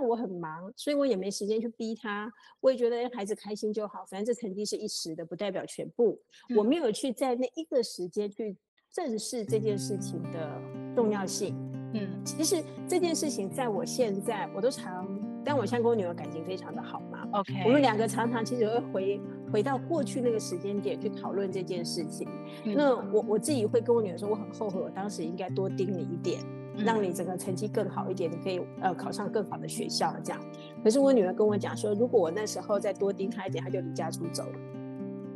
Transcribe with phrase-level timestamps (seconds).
[0.00, 2.32] 上我很忙，所以我也没时间去逼他。
[2.60, 6.18] 我也觉得孩子开心就好，反正这成绩是一时的，不代表全部。
[6.48, 8.56] 嗯、我没有去在那一个时间去
[8.90, 10.60] 正视这件事情的
[10.96, 11.54] 重要性。
[11.92, 15.06] 嗯，其实这件事情在我现在我都常，
[15.44, 17.28] 但我现在跟我女儿感情非常的好嘛。
[17.32, 19.20] OK，我们两个常常其实会回
[19.52, 22.26] 回到过去那个时间点去讨论这件事情。
[22.64, 26.40] 嗯、那我我自己会跟我女儿说，我很后悔，我当时应该多盯你一点。
[26.76, 30.40] 让你整个成绩更好一点，你可以呃考上更好的学校这样。
[30.82, 34.58] 可是我女儿跟我讲说，如果我那时候再多盯她一点，她就离家出走了。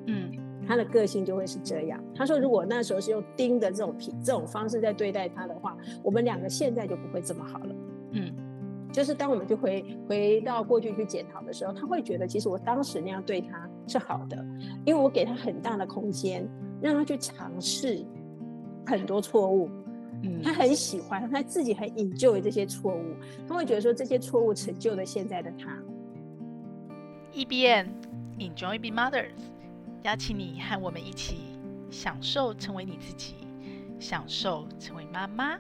[0.07, 0.31] 嗯，
[0.67, 2.03] 她的个性就会是这样。
[2.15, 7.75] 她说，如果那时候是用盯的这种品这种方式在对待她的话，我们两个现在就不会这么好了。
[8.13, 8.33] 嗯，
[8.93, 14.37] 就是当我们就回回到过去去检讨的时候，她会觉得其实我当时那样对她是好的，
[14.85, 16.49] 因为我给她很大的空间，
[16.81, 18.05] 让她去尝试
[18.87, 19.69] 很多错误。
[20.43, 23.15] 他很喜欢，他自己很引咎于这些错误，
[23.49, 25.79] 他会觉得说这些错误成就了现在的他。
[27.33, 27.89] E B N
[28.39, 29.33] Enjoy Being Mothers，
[30.03, 31.39] 邀请你和我们一起
[31.91, 33.35] 享受成为你自己，
[33.99, 35.59] 享受成为妈妈。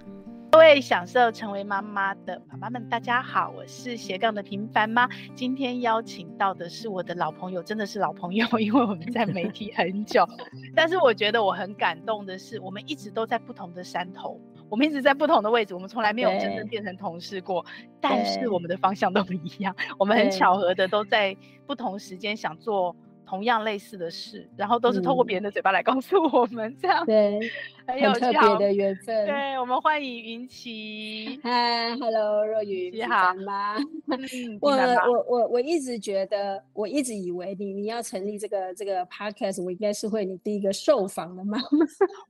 [0.54, 5.08] 各位享受成为妈妈的妈妈们，大家好，我是斜杠的平凡妈。
[5.34, 10.24] 今天邀请到的是我的老朋友，真的是老朋友， 因为我们在媒体很久。
[10.72, 17.66] 但是我觉得我很感动的是，我们一直都在不同的山头，我们一直在不同的位置，我们从来没有真正变成同事过。
[18.00, 22.94] 但是我们的方向都不一样，我们很巧合的都在不同时间想做
[23.26, 27.04] 同样类似的事，然后都是透过别人的嘴巴来告诉我们这样。
[27.04, 27.40] 对。
[27.86, 31.38] 很有特别的缘分，对，我们欢迎云奇。
[31.44, 33.76] 嗨，Hello，若云，你好吗？
[34.60, 41.64] 我我我我一直觉得，我一直以为你你要成立这个这个 podcast，我应该是会你第一个受访的妈妈。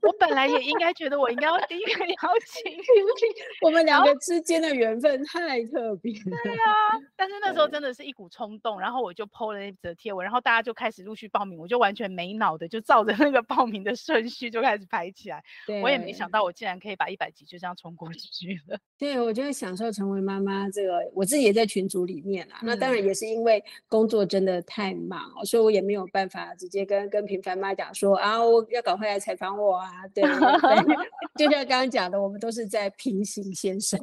[0.01, 2.77] 我本来也应该觉得我应该要第一个邀请，
[3.61, 6.13] 我们两个之间的缘分太特别。
[6.13, 15.43] 对啊，但是那时候真的是一股冲动，然后我就 po 了那则贴文，然后大家就开始陆续报名，我就完全没脑的就照着那个报名的顺序就开始排起来。
[15.67, 18.77] 对我也没想到，我竟然可以把一百集就这样冲过去了。
[18.97, 22.59] 对，我觉得享受成为妈妈这个，我自己也在群组里面啦。
[22.61, 29.89] 嗯、那当然也是因为工作真的太忙，所以我也没有办法直接跟跟平凡妈讲说啊，我要赶快来采访我啊。
[30.13, 30.95] 对，对
[31.47, 33.99] 就像刚刚讲的，我们都是在平行线上。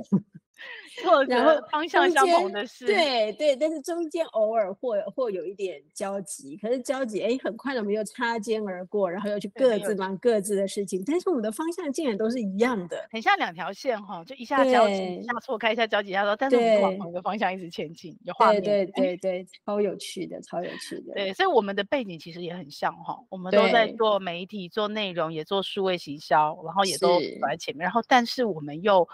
[1.29, 10.13] 然后方向相同的是，对对，但是中间偶尔或或有一点交集，可是交集哎，很快的我们又擦肩而过，然后又去各自忙。
[10.23, 29.09] 各自的事情，但是我们的方向竟然都是一样的，很像两条线哈，就一下交集，一下错开，一下交集，一下说，但是我们往同一个方向一直前进，有画面，对对对，超有趣的，超有趣的，对，所以我们的背景其实也很像哈，我们都在做媒体、做内容，也做数位行销，然后也都走在前面，然后但是我们又。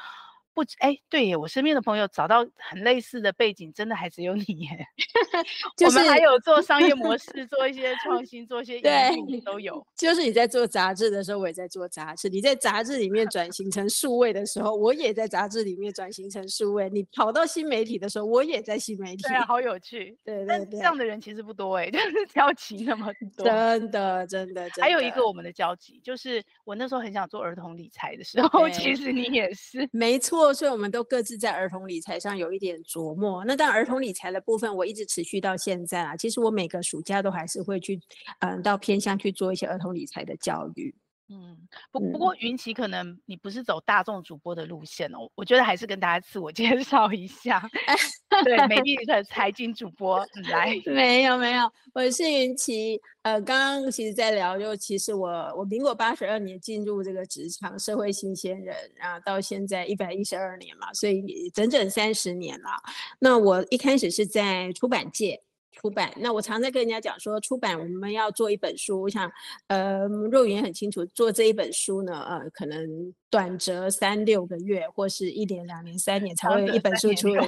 [0.58, 4.86] 不，哎，对耶，我身边的朋友找到很类似的背景，真的还只有你耶。
[5.76, 9.86] 就是、我们还有做商业模 式，做一些创新，做一些对，都有。
[9.96, 16.90] 就是你在做杂志的时候，我也在做杂志；你在杂志里面 转型成数位的时候，我也在杂志里面转型成数位。
[16.90, 19.22] 你跑到新媒体的时候，我也在新媒体。
[19.28, 20.18] 对啊，好有趣。
[20.24, 23.44] 对对对，这样的人其实不多哎，就是交集那么多。
[23.44, 24.68] 真的真的。
[24.80, 29.88] 还有一个我们的交集，就是我那时候很想做儿童理财的时候，其实你也是。
[29.92, 30.47] 没错。
[30.52, 33.44] 所以我们都各自在儿童理财上有一点琢磨。
[33.44, 36.16] 那但，儿童理财的部分我一直持续到现在啊。
[36.16, 38.00] 其实我每个暑假都还是会去，
[38.40, 40.94] 嗯，到偏乡去做一些儿童理财的教育。
[41.30, 41.56] 嗯，
[41.92, 47.62] 不不过云奇可能你不是走大众主播的路线哦，我觉得还是跟大家自我介绍一下。
[48.44, 53.00] 对，美丽的财经主播来，没有没有，我是云奇。
[53.22, 62.70] 呃，刚刚其实在聊，就其实我我民国八十二年进入这个职场，社会新鲜人，然后到现在一百一十二年嘛，所以整整三十年了。
[63.18, 65.42] 那我一开始是在出版界。
[65.80, 69.30] 出版，那我常在跟人家讲说，出版我们要做一本书，我想，
[69.68, 77.46] 呃，若云很清楚，做这一本书呢，呃，可能短则三六个月，或是一年、两年、三年才会有一本书出来，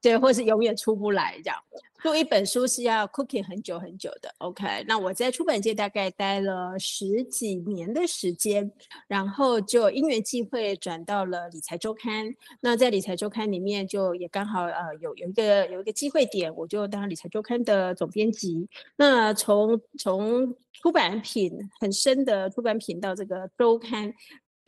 [0.00, 1.58] 对，或是永远出不来这样。
[2.02, 4.82] 做一本书是要 cooking 很久很久的，OK？
[4.88, 8.72] 那我在出版界大概待了十几年的时间，
[9.06, 12.34] 然后就因缘际会转到了理财周刊。
[12.60, 18.66] 那在理财周刊里面，就也刚好呃有有一个有一个机会点，我就当理财周刊的总编辑。
[18.96, 24.10] 那从从出版品很深的出版品到这个周刊，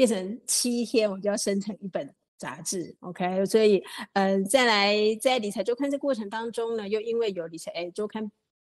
[0.04, 2.12] 变成七天我就要生成一本。
[2.38, 3.80] 杂志，OK，所以，
[4.14, 8.28] 嗯、呃，再来在理财周刊这过程当中呢，又因为有理财哎周刊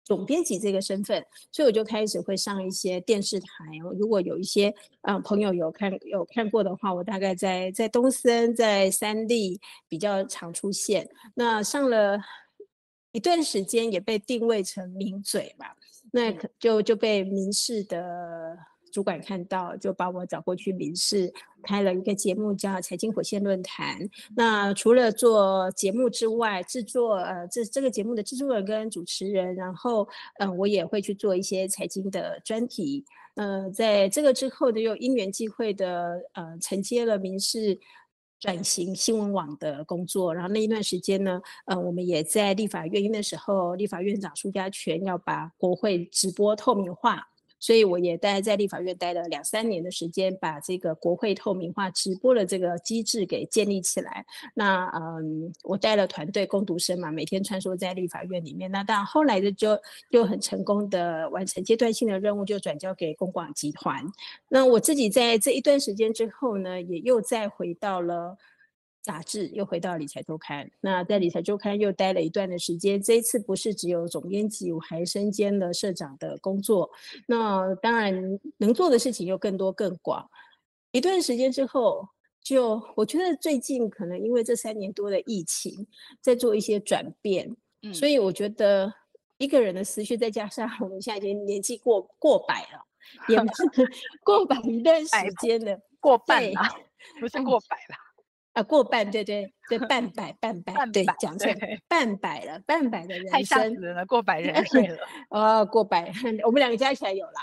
[0.05, 1.21] 总编辑这个身份，
[1.51, 3.49] 所以我就开始会上一些电视台。
[3.99, 4.69] 如果有一些
[5.03, 11.11] 嗯、呃、朋友有看有看过的话，我大概在在东森、在三立比较常出现。
[11.35, 12.21] 那上了
[13.11, 15.75] 一段时间，也被定位成名嘴吧，
[16.13, 18.57] 那就就被民视的。
[18.97, 21.31] 主管看到就把我找过去民视
[21.63, 24.01] 开了一个节目叫《财经火线论坛》。
[24.35, 30.09] 那除了做节目之外，制作呃这这个节目的制作人跟主持人，然后
[30.39, 33.05] 嗯、我也会去做一些财经的专题。
[33.35, 37.79] 呃，在这个之后呢，又因缘际会的呃承接了民视
[38.41, 40.35] 转型新闻网的工作。
[40.35, 47.29] 然后那一段时间呢，呃我们也在立法院，因为那时候立法院长苏家全要把国会直播透明化。
[47.59, 54.25] 所以我也待在立法院待了两三年的时间，把这个国会透明化直播的这个机制给建立起来。
[54.55, 58.71] 那嗯，我带了团队工读生嘛，每天穿梭在立法院里面。
[58.71, 59.79] 那当然后来的就
[60.11, 64.05] 就很成功的完成阶段性的任务，就转交给公广集团。
[64.49, 68.37] 那我自己在这一段时间之后呢，也又再回到了。
[69.07, 73.01] 杂志又回到理财周刊，那在理财周刊又待了一段的时间。
[73.01, 76.91] 这一次不是只有总编辑，我还身兼了社长的工作。
[77.29, 78.13] 那当然
[78.57, 80.29] 能做的事情又更多更广。
[80.91, 82.05] 一段时间之后，
[82.43, 85.87] 就我觉得最近可能因为这三年多的疫情，
[86.21, 87.57] 在做一些转变。
[87.83, 88.93] 嗯，所以我觉得
[89.39, 92.85] 一个人的思绪，再加上 我们现在已经年纪过过百了，
[93.29, 93.39] 也
[94.27, 95.09] 过百一段时
[95.41, 96.61] 间了，过半了，
[97.21, 98.06] 不是过百了。
[98.57, 101.47] 啊，过半，对对对，半百半百，对，讲错，
[101.87, 104.99] 半百了，半百的 人生，太吓人了，过百人对了，
[105.29, 106.11] 哦，过百，
[106.43, 107.35] 我们两个加起来有了，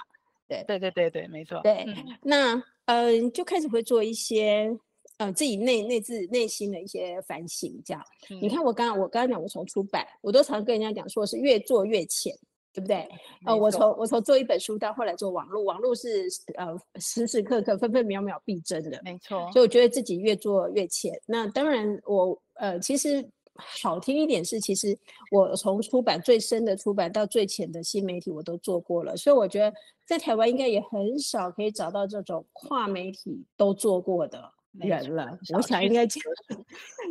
[0.47, 0.63] 对。
[0.67, 1.85] 对对对对，没错，对，
[2.23, 2.55] 那
[2.85, 4.75] 嗯、呃，就开始会做一些
[5.17, 12.33] 呃自己内内自内心的一些反省，这样，嗯、你看我刚刚我刚刚讲我从出版，我都常跟人家讲说是越做越浅。
[12.73, 13.07] 对不对？
[13.45, 19.49] 呃，我从我从做一本书到后来做网络，网络是呃时时刻刻分分秒秒必争的，没错。
[19.51, 21.13] 所以我觉得自己越做越浅。
[21.27, 23.23] 那当然我，我呃其实
[23.55, 24.97] 好听一点是，其实
[25.29, 29.71] 我从出版最深的出版到最浅的新媒体我都做过了，所以我觉得
[30.07, 34.51] 在台湾应该也很少可以找到这种跨媒体都做过的。
[34.79, 36.65] 人了，我想应该这样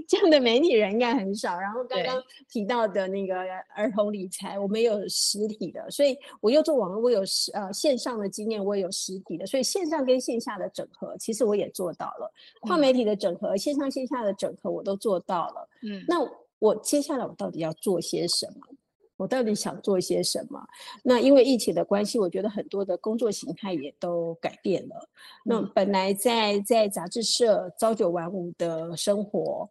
[0.09, 1.59] 这样的媒体人应该很少。
[1.59, 3.37] 然后刚刚提到的那个
[3.75, 12.33] 儿童理财，我们有实体的，所以我又做网络，我有实呃线上的经验，我也有实体的，所以线上跟线下的整合，其实我也做到了。
[12.63, 15.69] 跨媒体的整合，线上线下的整合，我都做到了。
[15.83, 16.19] 嗯，那
[16.59, 18.77] 我接下来我到底要做些什么？
[19.23, 20.61] 我到底想做一些什么？
[21.05, 25.09] 那因为疫情的关系，我觉得很多的工作形态也都改变了。
[25.45, 29.71] 那本来在在杂志社朝九晚五的生活，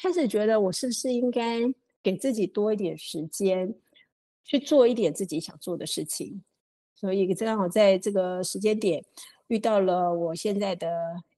[0.00, 1.62] 开始觉得我是不是应该
[2.00, 3.74] 给自己多一点时间，
[4.44, 6.40] 去做一点自己想做的事情？
[6.94, 9.04] 所以正好在这个时间点
[9.48, 10.88] 遇到了我现在的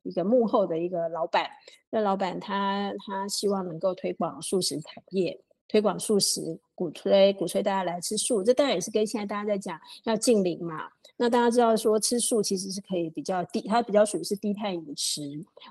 [0.02, 1.48] 一个幕后的一个老板。
[1.88, 5.40] 那老板他他希望能够推广素食产业。
[5.69, 10.88] 推广素食，鼓吹鼓吹大家来吃素，这当然也是跟现在大家在讲要净零嘛。
[11.20, 15.23] 那大家知道说吃素其实是可以比较低，它比较属于是低碳饮食。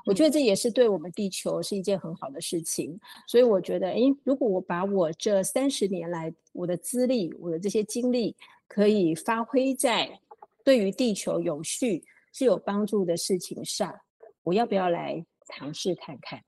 [0.06, 3.00] 我觉得这也是对我们地球是一件很好的事情。
[3.28, 8.36] 所以我觉得，诶，如果我把我这三十年来我的资历、我的这些经历，
[8.68, 10.20] 可以发挥在
[10.66, 12.04] 对于地球永续
[12.34, 13.96] 是有帮助的事情上，
[14.44, 16.44] 我要不要来尝试看看？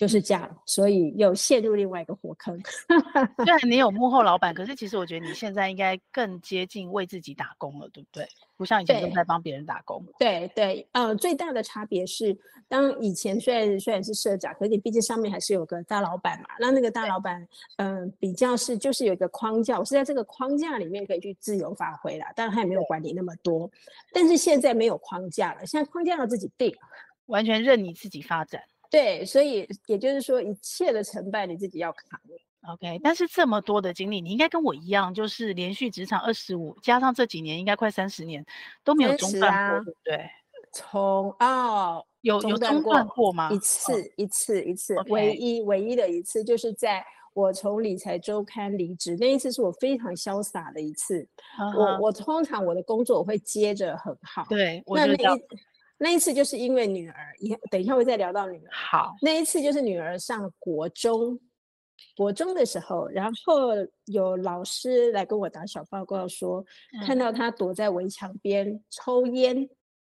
[0.00, 2.58] 就是这样，所以又陷入另外一个火坑。
[3.44, 8.26] 虽然你有 幕后老板，可是其实我觉得你现在应该更接近为自己打工了，对不对？
[8.56, 10.02] 不像以前都在帮别人打工。
[10.18, 12.34] 对对，呃，最大的差别是，
[12.66, 16.48] 当以前虽然虽然是社长，可是你毕竟上面还是有个大老板嘛。
[16.58, 22.32] 那那个大老板，嗯、呃，比较是就是有一个框架，我是在这个框架里面可以去自由发挥啦。
[22.34, 23.70] 当然他也没有管理那么多，
[24.14, 26.74] 但是现在没有框架了，现在框架要自己定，
[27.26, 28.62] 完全任你自己发展。
[28.90, 32.20] 对，所以也就是说，一切的成败你自己要扛。
[32.72, 38.44] OK，但是这么多的经历，你应该跟我一样，就是连续职场二十五，加上这几年，应该快三十年
[38.84, 40.30] 都没有中断过，啊、对不对？
[40.72, 43.50] 从哦，有有中断过吗？
[43.50, 51.26] 一次，哦、一次，一次，唯一唯一的一次，就是在我从理财周刊离职那一次，是我非常潇洒的一次。
[51.58, 51.78] Uh huh.
[51.78, 55.42] 我我通常我的工作我会接着很好，对，那那一。
[56.02, 58.70] 那一次就是因为女儿，也等一下会再聊到女儿。
[58.72, 61.38] 好，那一次就是女儿上国中，
[62.16, 63.68] 国中的时候，然后
[64.06, 66.64] 有老师来跟我打小报告说，
[66.94, 69.68] 嗯、看到她躲在围墙边抽烟，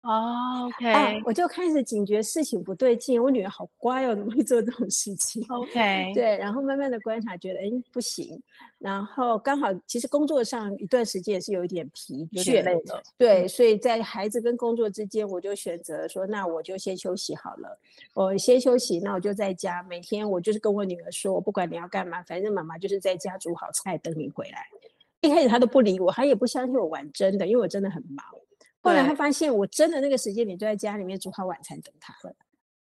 [0.05, 8.39] 哦，OK，啊，我就开始警觉事情不对劲，我女儿好乖哦，怎么会做这种事情？OK，对，然后慢慢的观察，觉得哎不行，
[8.77, 17.79] 然后刚好其实工作上一段时间也是有一点疲倦，有点累了，对，所以在孩子跟工作之间，我就选择说，那我就先休息好了，
[18.13, 24.67] 我先休息，那我就在家，每天我就是跟我女儿说，我不管你要干嘛，反正妈妈就是在家煮好菜等你回来。
[25.21, 28.23] 一开始她都不理我，她也不相信我玩真的，因为我真的很忙。
[28.85, 32.35] 后来他发现我真的那个时间点就在家里面煮好晚餐等他了，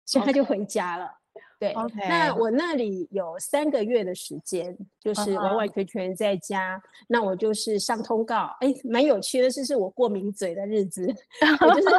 [0.04, 1.10] 所以他就回家了。
[1.58, 2.06] 对，okay.
[2.06, 6.76] 那我那里有三个月的时间，就是完完全全在家。
[6.76, 7.04] Uh -huh.
[7.08, 11.06] 那我就是上通告，哎，蛮有趣的是，是我过敏嘴的日子。
[11.66, 11.96] 我就是，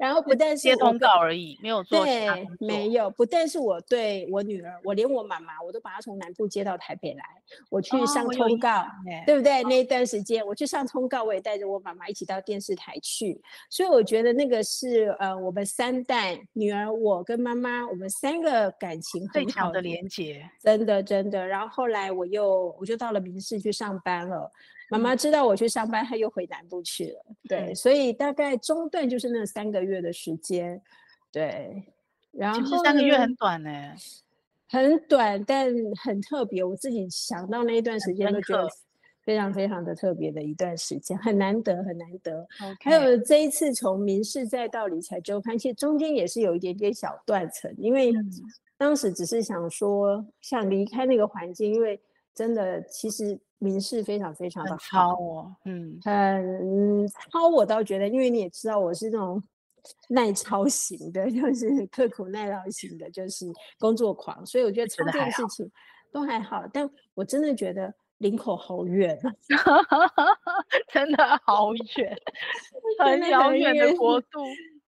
[0.00, 2.04] 然后不 但是接通告而已，没有做。
[2.04, 3.08] 对，没有。
[3.08, 7.22] 不但是我对我女儿，我连我妈妈，我都把她从南部接到台北来，
[7.70, 8.86] 我去上通告，oh,
[9.24, 9.68] 对不对？Oh.
[9.68, 13.40] 那一段时间我去上通告，我也带着我妈妈一起到电视台去。
[13.70, 18.95] 所以我觉得那个是呃，我们三代女儿，我跟妈妈，我们三个感。
[18.96, 21.46] 感情最强的连接，真的真的。
[21.46, 24.50] 然后后来我又我就到了民事去上班了。
[24.88, 27.26] 妈妈知道我去上班，她又回南部去了。
[27.46, 30.80] 对，所以大概中断就是那三个月的时间。
[31.30, 31.84] 对，
[32.30, 33.70] 然后三个月很短呢，
[34.70, 35.70] 很短，但
[36.02, 36.64] 很特别。
[36.64, 38.66] 我自己想到那一段时间都觉得
[39.24, 42.46] 非常非常的特别的一段时间，很难得很难得。
[42.80, 48.12] 还有这一次从民事再到理财周刊，其实中间也是有一点点小断层，因为。
[48.76, 51.98] 嗯当时只是想说，想离开那个环境，因为
[52.34, 57.48] 真的，其实民事非常非常的好哦，嗯，很超。
[57.48, 59.42] 我倒觉得，因为你也知道，我是那种
[60.10, 63.46] 耐操型的，就是刻苦耐劳型的，就是
[63.78, 65.70] 工作狂，所以我觉得操这件事情
[66.12, 66.62] 都还好。
[66.70, 69.18] 但我真的觉得林口好远，
[70.92, 72.14] 真的好远，
[73.02, 74.44] 很遥远的国度。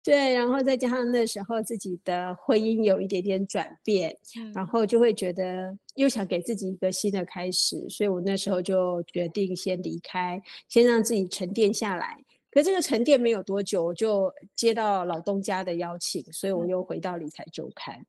[0.05, 12.23] 对，然后再加上那时候自己的婚姻有一点点转变，嗯，然后就会觉得又想给自己一个新的开始，所以我那时候就决定先离开，先让自己沉淀下来。
[12.51, 18.05] 可这个沉淀没有多久，我就接到老东家的邀请，所以我又回到理财周刊。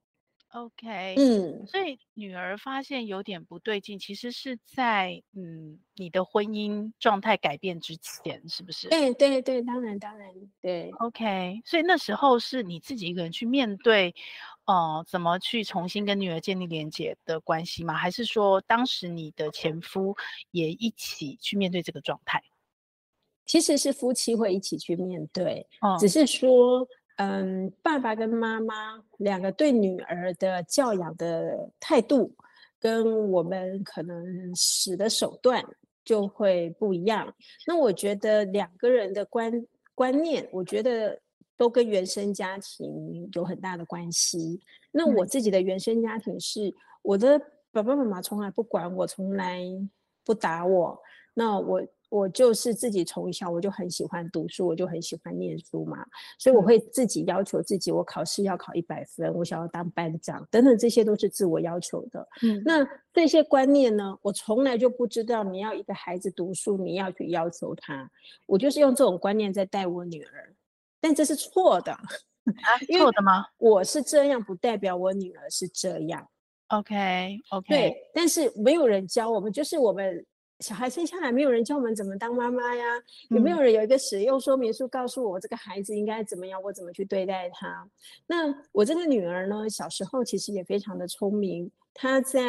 [0.56, 8.88] OK，嗯，所以女儿发现有点不对劲，其实是在嗯你的婚姻状态改变之前，是不是？
[8.88, 10.30] 对对对，当然当然，
[10.62, 10.90] 对。
[11.00, 14.14] OK，所以那时候是你自己一个人去面对，
[14.64, 17.92] 哦、呃，怎么去重新跟女儿建立连接的关系吗？
[17.92, 20.16] 还是说当时你的前夫
[20.52, 22.42] 也一起去面对这个状态？
[23.44, 26.88] 其实是夫妻会一起去面对，哦、只是说。
[27.16, 32.30] 嗯，爸爸跟妈妈两个对女儿的教养的态度，
[32.78, 35.64] 跟我们可能使的手段
[36.04, 37.34] 就会不一样。
[37.66, 41.18] 那我觉得两个人的观观念，我觉得
[41.56, 44.60] 都跟原生家庭有很大的关系。
[44.92, 47.40] 那我自己的原生家庭是，我的
[47.72, 49.62] 爸爸妈妈从来不管我，从来
[50.22, 51.00] 不打我。
[51.32, 51.82] 那我。
[52.08, 56.06] 我就是自己从小我就很喜欢读书，我就很喜欢念书嘛，
[56.38, 62.26] 所以我会自己要求自己，我考试要考一百分，我想要当班长等等，这些都是自我要求的。
[62.42, 68.08] 嗯，那这些观念呢，我从来就不知道你要一个孩子读书，你要去要求他，
[68.46, 70.54] 我就是用这种观念在带我女儿，
[71.00, 71.92] 但这是错的。
[71.92, 73.46] 啊，错的吗？
[73.58, 76.26] 我是这样，不代表我女儿是这样。
[76.68, 80.24] OK OK，对，但是没有人教我们，就是我们。
[80.60, 82.84] 小孩生下来，没有人教我们怎么当妈妈呀？
[83.28, 87.86] 有没有人有一个使用说明书告诉我这个孩子应该怎么样，我怎么去对待他？
[88.26, 91.70] 那我这个女儿呢，小时候其实也非常的聪明。
[91.92, 92.40] 她在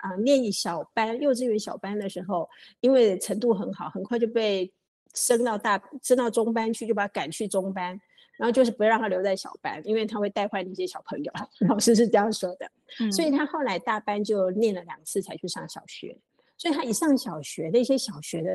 [0.00, 2.48] 啊、呃、念小班、幼稚园小班的时候，
[2.80, 4.72] 因为程度很好，很快就被
[5.14, 8.00] 升到大升到中班去，就把她赶去中班，
[8.36, 11.32] 然后就是不会让她留在小班，因为她会带坏那些小朋友。
[11.68, 16.16] 老师是这样说的，嗯、所以她后来大班就念了两次才去上小学。
[16.58, 18.52] 所以他一上小学，那些小学的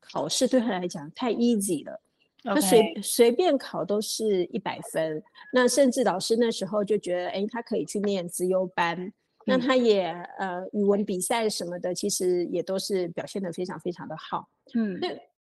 [0.00, 2.00] 考试对他来讲太 easy 了.
[2.42, 5.22] 他随随便考都是一百分。
[5.52, 8.98] 那甚至老师那时候就觉得，哎，他可以去念资优班。
[8.98, 9.12] 嗯、
[9.46, 14.48] 那他也呃语文比赛什么的，其实也都是表现得非常非常的好。
[14.74, 15.08] 嗯，那，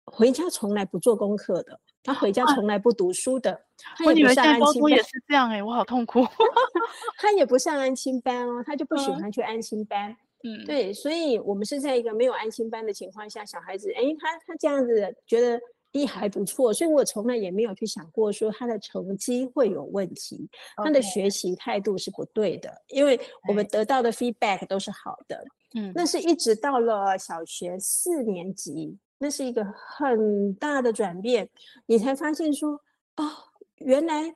[0.06, 3.52] 回家从来不做功课的，他回家从来不读书的。
[3.52, 6.24] 啊、我女儿在高中也是这样哎、欸，我好痛苦。
[7.18, 10.10] 他也不上安亲班哦，他就不喜欢去安亲班。
[10.10, 15.60] 嗯嗯，对，所以我们是在一个没有安心班的情况下，小孩子，哎，他他这样子觉得
[15.92, 25.44] 一还不错，所以我从来也没有去想过说他的成绩会有问题.他的学习态度是不对的，因为我们得到的 feedback 都是好的。
[25.74, 31.48] 嗯，那是一直到了小学四年级，那是一个很大的转变，
[31.86, 32.72] 你才发现说，
[33.16, 33.30] 哦，
[33.76, 34.34] 原来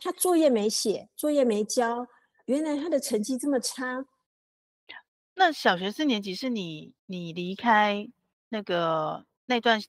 [0.00, 2.06] 他作业没写，作业没交，
[2.46, 4.04] 原来他的成绩这么差。
[5.38, 8.08] 那小学四年级是你你离开
[8.48, 9.80] 那个那段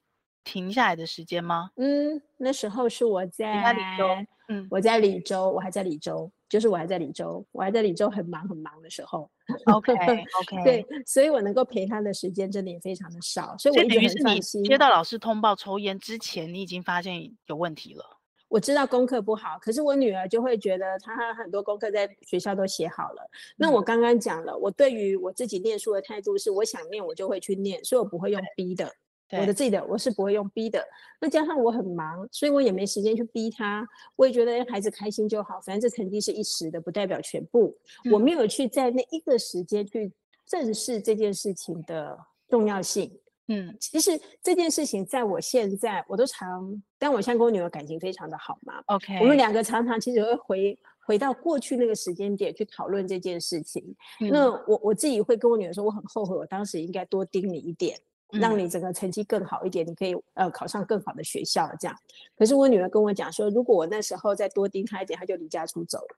[0.44, 1.72] 停下来的时间吗？
[1.76, 4.08] 嗯，那时候是我在李州，
[4.48, 9.28] 嗯，我在李州，我还在李州，就是我还在李州，我还在李州很忙很忙的时候。
[9.74, 14.64] OK OK，对，所以我能够陪他的时间真的也非常的少，所以我一直很放心。
[14.64, 18.19] 接到老师通报抽烟之前，你已经发现有问题了。
[18.50, 23.22] 我知道功课不好，可是我女儿就会觉得她很多功课在学校都写好了。
[23.24, 28.92] 嗯、那我刚刚讲了，我对于我自己念书的态度是，我想念我就会去念，所以我不会用逼的。
[29.32, 30.84] 我的自己的我是不会用逼的。
[31.22, 33.88] 那加上我很忙，所以我也没时间去逼他。
[34.16, 37.78] 我也觉得孩子开心就好，反正这成绩是一时的，不代表全部。
[38.06, 40.12] 嗯、我没有去在那一个时间去
[40.48, 43.20] 正视这件事情的重要性。
[43.52, 44.12] 嗯，其实
[44.44, 48.76] 这件事情在我现在我都常，但我现在跟我女儿感情非常的好嘛。
[48.86, 53.84] OK，我们两个常常其实会回回到过去那个时间点去讨论这件事情。
[54.22, 58.00] 嗯、那我我自己会跟我女儿说，我很后悔，我当时应该多盯你一点，
[58.34, 61.98] 嗯、让你整个成绩更好一点，你可以呃考上更好的学校这样。
[62.38, 66.18] 可是我女儿跟我讲说，如果我那时候再多盯她一点，她就离家出走了。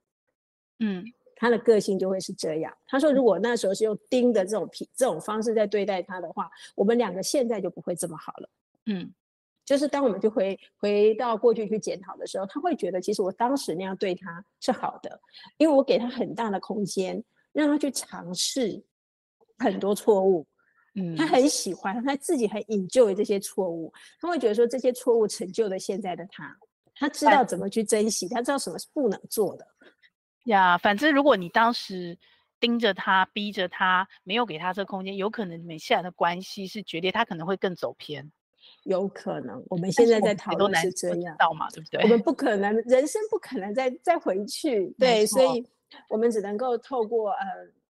[0.79, 1.05] 嗯。
[1.41, 2.71] 他的个性就会是这样。
[2.85, 8.49] 他说：“如果那时候是用盯的这种皮这种方式在对待他的话，我们两个现在就不会这么好了。”
[8.85, 9.11] 嗯，
[9.65, 15.19] 就是当我们就回回到过去去检讨的时候，他会觉得其实我当时那样对他是好的，
[15.57, 18.79] 因为我给他很大的空间，让他去尝试
[19.57, 20.45] 很多错误。
[20.93, 23.91] 嗯，他很喜欢，他自己很 enjoy 这些错误。
[24.19, 26.55] 他会觉得说这些错误成就了现在的他，
[26.93, 29.65] 他知道怎么去珍惜，他知道什么是不能做的。
[30.45, 32.17] 呀，反正如果你当时
[32.59, 38.31] 盯着他、逼着他，没有给他这个空间，有可能你们现在的关系是决裂，他可能会更走偏。
[38.83, 42.01] 有可能，我们现在在讨论是这样，到嘛，对不对？
[42.03, 45.65] 我们不可能，人生不可能再再回去， 对，所以
[46.09, 47.45] 我们只能够透过呃，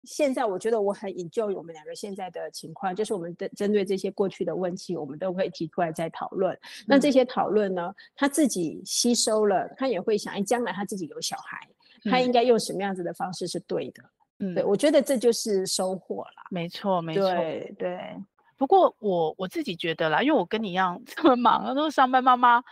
[0.04, 6.54] 现在我觉得我很 enjoy 我们两个现在的情况，就是我们的针对这些过去的问题，我们都会提出来再讨论。
[6.54, 11.58] 嗯、那这些讨论呢，他自己吸收了，他也会想，哎，将来他自己有小孩。
[12.04, 14.02] 他应该用什么样子的方式是对的？
[14.38, 16.44] 嗯，对，我觉得这就是收获啦。
[16.50, 18.16] 没错，没错，对对。
[18.56, 22.62] 不过我我自己觉得啦，因为我跟你一样 这么忙，都是上班妈妈，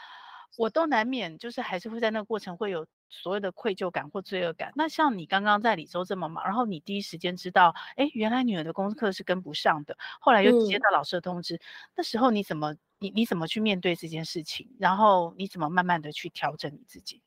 [0.56, 4.70] 我都难免就是还是会在那个过程会有所谓的愧疚感或罪恶感。
[4.76, 11.60] 那像你刚刚在李州这么忙，然后你第一时间知道，哎，原来女儿的功课是跟不上的，后来又接到老师的通知，嗯、
[11.96, 14.68] 那时候你怎么你你怎么去面对这件事情？
[14.78, 17.22] 然后你怎么慢慢的去调整你自己？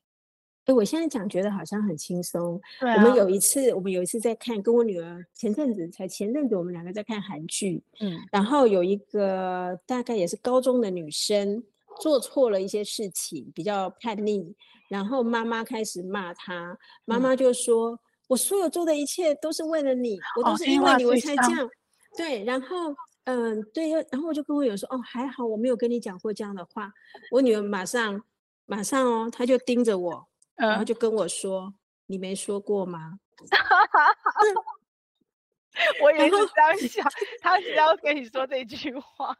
[0.64, 2.60] 哎，我现在讲觉得好像很轻松。
[2.78, 7.82] 对啊，我们有一次，我们有一次在看，跟我女儿前阵子才前阵子，我们两个在看韩剧。
[8.00, 11.62] 嗯，然后有一个大概也是高中的女生
[12.00, 14.54] 做错了一些事情，比较叛逆，
[14.88, 17.98] 然后妈妈开始骂她，妈妈就说：“嗯、
[18.28, 21.68] 我所有做的一切都是为了你，我都是因为你我才这样。”
[22.16, 22.94] 对，然后
[23.24, 26.92] 嗯，对，然后我就跟我女儿说：“哦，还好我没有跟你讲过这样的话。”
[27.32, 28.22] 我女儿马上
[28.66, 30.28] 马上哦，她就盯着我。
[30.56, 31.74] 然后就跟我说：“嗯、
[32.06, 33.18] 你没说过吗？”
[36.02, 37.10] 我也是这样想，
[37.40, 39.34] 他是要跟你说这句话。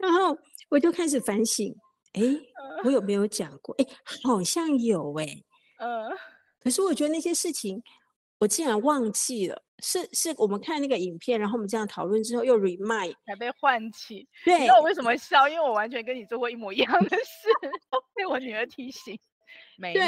[0.00, 0.36] 然后
[0.70, 1.74] 我就开始反省：
[2.14, 2.22] 哎，
[2.84, 3.74] 我有没有讲过？
[3.78, 3.84] 哎，
[4.24, 5.26] 好像有哎。
[5.78, 6.08] 嗯。
[6.60, 7.80] 可是我觉得那些事情，
[8.38, 9.62] 我竟然忘记了。
[9.80, 14.26] 是是，我们看那个影片，然后我们这样讨论之后，又 remind 才被唤起。
[14.46, 14.54] 对。
[14.58, 15.46] 你知道我为什么笑？
[15.48, 17.48] 因为我完全跟你做过一模一样的事，
[18.16, 19.18] 被我女儿提醒。
[19.94, 20.02] 对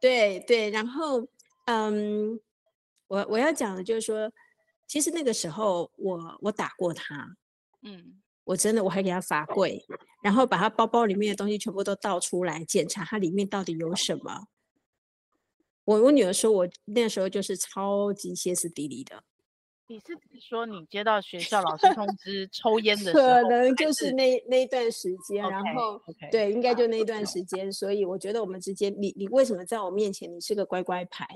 [0.00, 1.26] 对对，然后
[1.66, 2.38] 嗯，
[3.06, 4.32] 我我要讲的就是说，
[4.86, 7.36] 其实那个时候我我打过他，
[7.82, 9.84] 嗯，我真的我还给他罚跪，
[10.22, 14.46] 然后把他包包里面的东西全部都倒出来检查，他里面到底有什么。
[15.84, 19.24] 我我女儿说，我那时候就是超级歇斯底里的。
[19.90, 27.72] 你是说你接到学校老师 通知抽烟的时候，可能就是那那段时间，okay, 然后 okay, 对，应该就那段时间。
[27.72, 31.26] 所以我觉得我们之间，你你为什么在我面前你是个乖乖牌？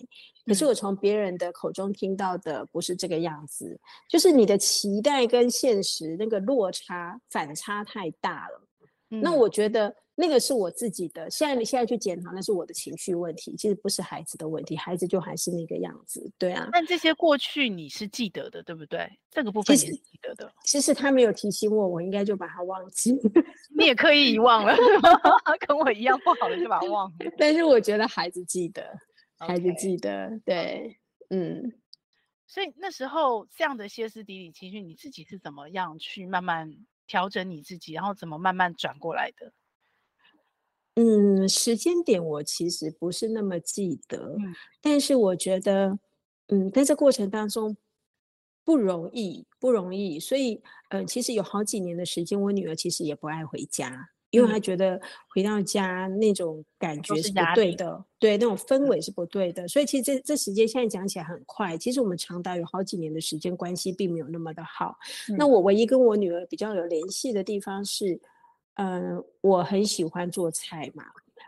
[0.46, 8.68] 可是我从别人的口中听到的不是这个样子，嗯、就是你的期待跟现实那个落差反差太大了。
[9.10, 9.96] 嗯、那我觉得。
[10.14, 16.68] 那个是我自己的，现在你现在去检查，那是我的情绪问题，其实不是孩子的问题，孩子就还是那个样子，对啊。
[16.70, 19.10] 但这些过去你是记得的，对不对？
[19.30, 20.52] 这个部分你是记得的。
[20.64, 23.12] 其实他没有提醒我，我应该就把它忘记。
[23.76, 24.76] 你也刻意遗忘了，
[25.66, 27.16] 跟我一样不好的就把它忘了。
[27.38, 28.84] 但是我觉得孩子记得，
[29.38, 30.98] 孩子记得.对，
[31.30, 31.72] 嗯。
[32.46, 36.70] 所以那时候这样的歇斯底里情绪，你自己是怎么样去慢慢
[37.06, 39.50] 调整你自己，然后怎么慢慢转过来的？
[40.96, 45.98] 嗯，时间点我其实不是那么记得，嗯，但是我觉得，
[46.48, 47.76] 嗯，在这过程当中
[48.64, 54.10] 不容易，不容易，所以，呃，其实有好几年的时间，我女儿其实也不爱回家。
[54.32, 64.96] 因为她觉得回到家那种感觉是不对的，对，那种氛围是不对的，所以其实这这时间现在讲起来很快，其实我们长达有好几年的时间关系并没有那么的好。
[65.28, 68.18] 嗯、那我唯一跟我女儿比较有联系的地方是，
[68.74, 71.04] 嗯、呃，我很喜欢做菜嘛，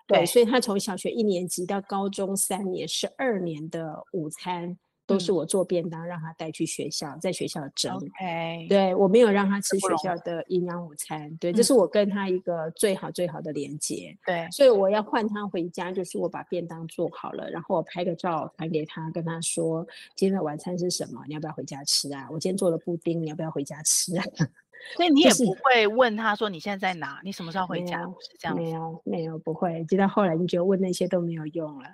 [0.06, 4.76] 对，对，所以他从小学一年级到高中三年，十二年的午餐。
[5.06, 7.94] 都是我做便当，让他带去学校，在学校蒸。
[7.94, 8.66] Okay.
[8.70, 11.36] 对，我没有让他吃学校的营养午餐。
[11.36, 14.16] 对，这是我跟他一个最好最好的连接。
[14.24, 22.26] 对，所以我要换他回家，就是我把便当做好了，然后我拍个照传给他，跟他说今天的晚餐是什么，你要不要回家吃啊？
[22.30, 24.24] 我今天做了布丁，你要不要回家吃啊？
[24.96, 27.20] 所以你也不会问他说你现在在哪？
[27.24, 28.02] 你什么时候回家？
[28.20, 28.56] 是这样？
[28.56, 29.84] 没有，没有，不会。
[29.84, 31.88] 直到后来，你觉得问那些都没有用了。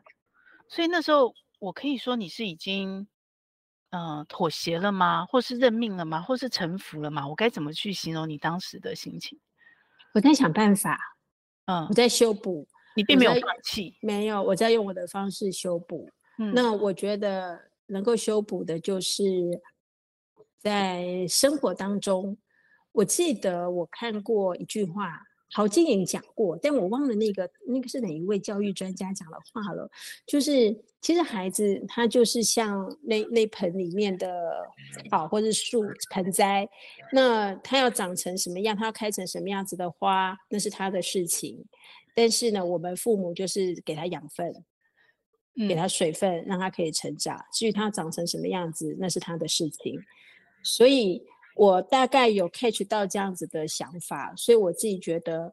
[0.69, 1.35] 所以那时候。
[1.61, 3.07] 我可以说你是已经，
[3.91, 5.27] 呃，妥协了吗？
[5.27, 6.23] 或是认命了吗？
[6.23, 7.29] 或是臣服了吗？
[7.29, 9.39] 我该怎么去形容你当时的心情？
[10.15, 10.99] 我在想办法，
[11.67, 16.09] 嗯，我在修补，你并没有放弃，没有，我在用我的方式修补。
[16.39, 19.23] 嗯，那我觉得能够修补的就是
[20.57, 22.39] 在生活当中。
[22.93, 25.21] 我记得我看过一句话。
[25.53, 29.91] 郝金颖讲过，但我忘了那个那个是哪一位教育专家讲的话了。
[30.25, 34.29] 就是其实孩子他就是像那那盆里面的
[35.11, 36.69] 草或者树盆栽，
[37.13, 41.67] 那他要长成什么样，他要开成什么样子的花，那是他的事情。
[42.15, 44.55] 但是呢，我们父母就是给他养分，
[45.69, 47.37] 给他水分，让他可以成长。
[47.53, 49.99] 至于他要长成什么样子，那是他的事情。
[50.63, 51.25] 所以。
[51.57, 55.53] 我大概有 catch 到这样子的想法，所以我自己觉得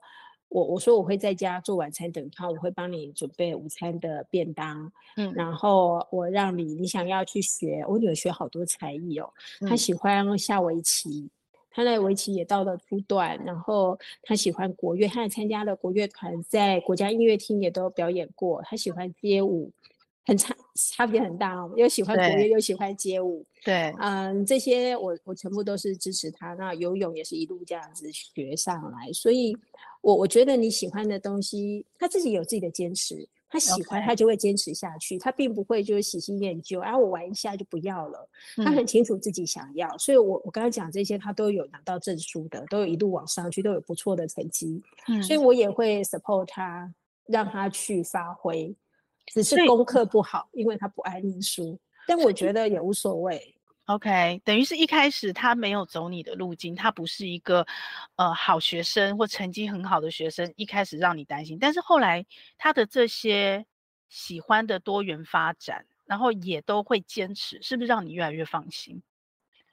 [0.49, 9.29] 我，我我说我会在家做晚餐等他，我会帮你准备午餐的便当，嗯，然后我让你你想要去学，我女儿学好多才艺哦，
[9.67, 11.29] 她喜欢下围棋，
[11.71, 19.71] 她在围棋也到了初段，然后她喜欢国乐，她也参加了国乐团，在国家音乐厅也都表演过，她喜欢街舞。
[20.27, 23.45] 很差，差别很大哦，又喜欢国乐，又喜欢街舞。
[23.63, 26.53] 对，嗯，这些我我全部都是支持他。
[26.55, 29.57] 那游泳也是一路这样子学上来，所以
[30.01, 38.29] 我我觉得你喜欢的东西，他自己有自己的坚持，他喜欢他就会坚持下去他并不会就是喜新厌旧，然后我玩一下就不要了。
[38.57, 44.81] 他很清楚自己想要，嗯、所以我我刚刚讲这些，他都有拿到证书的，都有一路往上去，都有不错的成绩。
[45.07, 46.93] 嗯，所以我也会 support 他，
[47.27, 48.75] 让他去发挥。
[49.27, 53.53] 只是功课不好，因为他不爱念书，但我觉得也无所谓。
[53.85, 57.65] OK，等于是一开始他没有走你的路径，他不是一个
[58.17, 62.25] 呃好学生或成绩很好的学生，一开始让你担心，但是后来
[62.57, 63.65] 他的这些
[64.09, 69.01] 喜欢的多元发展，然后也都会坚持，是不是让你越来越放心？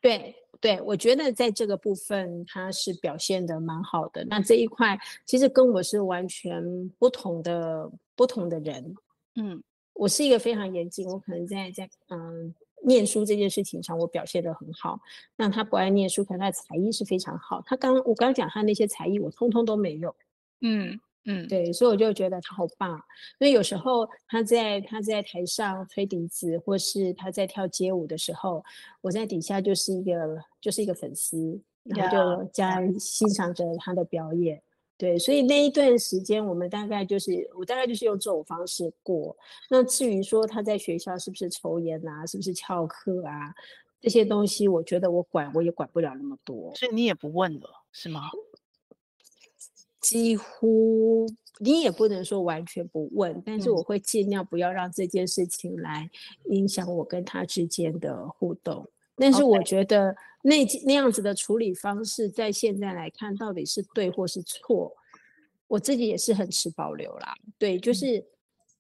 [0.00, 4.24] 对对，我觉得在这个部分他是表现的蛮好的。
[4.26, 6.62] 那这一块其实跟我是完全
[6.98, 8.94] 不同的不同的人。
[9.36, 12.54] 嗯，我是一个非常严谨，我可能在在嗯
[12.86, 15.00] 念书这件事情上，我表现得很好。
[15.36, 17.62] 那他不爱念书，可能他的才艺是非常好。
[17.64, 20.14] 他刚我刚刚讲他那些才艺，我通通都没有。
[20.60, 23.02] 嗯嗯，对，所以我就觉得他好棒。
[23.38, 28.62] 所以有时候他在他在台上吹笛子，或是他在跳街舞的时候，
[29.00, 34.62] 我在底下就是一个就是一个粉丝，然后就在欣赏着他的表演。
[34.96, 39.36] 对，所以那一段时间，我们大概就是我大概就是用这种方式过。
[39.68, 43.52] 那至于说他在学校是不是抽烟啊，是不是翘课啊，
[44.00, 46.72] 这些东西，我觉得我管我也管不了那么多。
[46.76, 48.22] 所以你也不问了，是吗？
[50.00, 51.26] 几乎
[51.58, 56.10] 你也不能说完全不问，但是我会尽量不要让这件事情来
[56.50, 58.86] 影响我跟他之间的互动。
[59.16, 64.92] 但是我觉得那那样子的处理方式，在现在来看，到底是对或是错，
[65.68, 67.32] 我自己也是很持保留啦。
[67.56, 68.24] 对，就是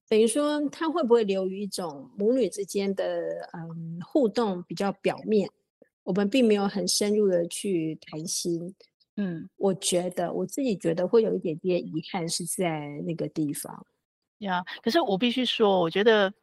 [0.08, 3.04] 等于说，他会不会流于一种母女之间的
[3.52, 5.48] 嗯互动比较表面，
[6.02, 8.74] 我们并没有很深入的去谈心。
[9.16, 13.86] 嗯，我觉得我自己觉得会有一点点遗憾是在那个地方。
[14.38, 16.34] 呀，yeah, 可是我必须说，我觉得。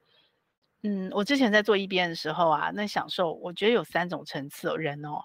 [0.84, 5.22] 嗯，我之前在做一边的时候啊，那享受我觉得有三种层次的人哦，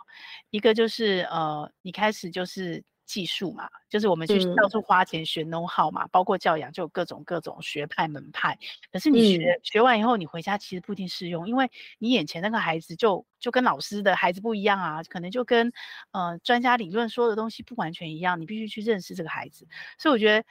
[0.51, 8.59] 一个就是呃，你开始就是技术嘛，就是我们去到处花钱学 know how 嘛，嗯、包括教养就有各种各种学派门派。
[8.93, 15.73] 可是你学、嗯、学完以后，你回家其实不一定适用，因为你眼前那个孩子就就跟老师的孩子不一样啊，可能就跟
[16.11, 19.67] 呃专家理论说的东西不完全一样，你必须去认识这个孩子。
[19.97, 20.45] 所以我觉得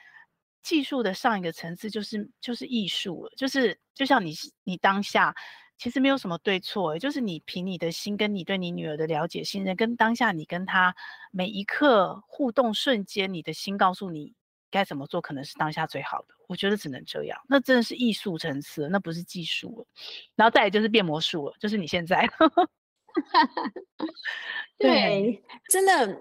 [0.66, 5.32] 技术的上一个层次就是就是艺术了，就是就像你你当下
[5.78, 10.92] 其实没有什么对错，就是你凭你的心跟你对你女儿的了解信任，跟当下你跟她
[11.30, 14.34] 每一刻互动瞬间，你的心告诉你
[14.68, 16.34] 该怎么做，可能是当下最好的。
[16.48, 19.86] 我觉得只能这样，那真的是艺术层次，那不是技术了。
[20.34, 22.28] 然后再来就是变魔术了，就是你现在。
[24.76, 26.20] 对，对，真的，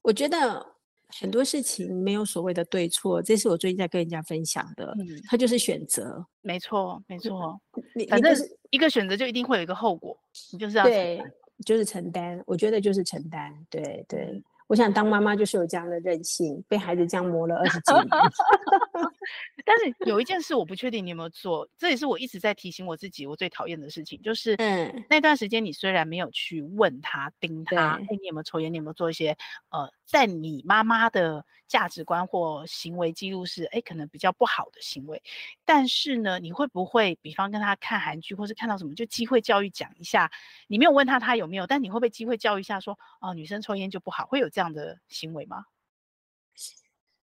[0.00, 0.73] 我觉得
[1.20, 4.94] 很多事情没有所谓的对错，这是我最近在跟人家分享的。
[4.98, 7.60] 嗯，它就是选择，没错，没错。
[7.94, 8.34] 你反正
[8.70, 10.18] 一个选择就一定会有一个后果，
[10.52, 11.22] 你就是要对，
[11.64, 12.42] 就是承担。
[12.46, 14.42] 我觉得就是承担，对对。
[14.66, 18.06] 我想当妈妈就是有这样的任性，被孩子这样磨了二十几年。
[19.66, 28.72] 但是有一件事我不确定你有没有做，这也是我一直在提醒我自己，我最讨厌的事情就是，嗯，那段时间你虽然没有去问他、盯他，哎，你有没有抽烟？
[28.72, 29.36] 你有没有做一些
[29.68, 35.22] 呃，在你妈妈的价值观或行为记录是，哎，可能比较不好的行为，
[35.64, 40.30] 但是呢，你会不会，比方跟他看韩剧，或是看到什么，就机会教育讲一下？
[40.66, 45.64] 你没有问他他有没有，但你会不会机会教育一下说，哦，女生抽烟就不好，会有这样的行为吗？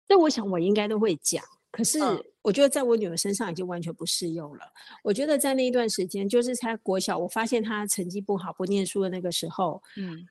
[0.07, 1.43] 那我想我应该都会讲。
[1.69, 1.99] 可是
[2.41, 4.65] 我觉得在我女儿身上已经完全不适用了。
[5.03, 10.25] 我觉得在那一段时间，就是她国小，我发现她成绩不好、不念书的那个时候，嗯，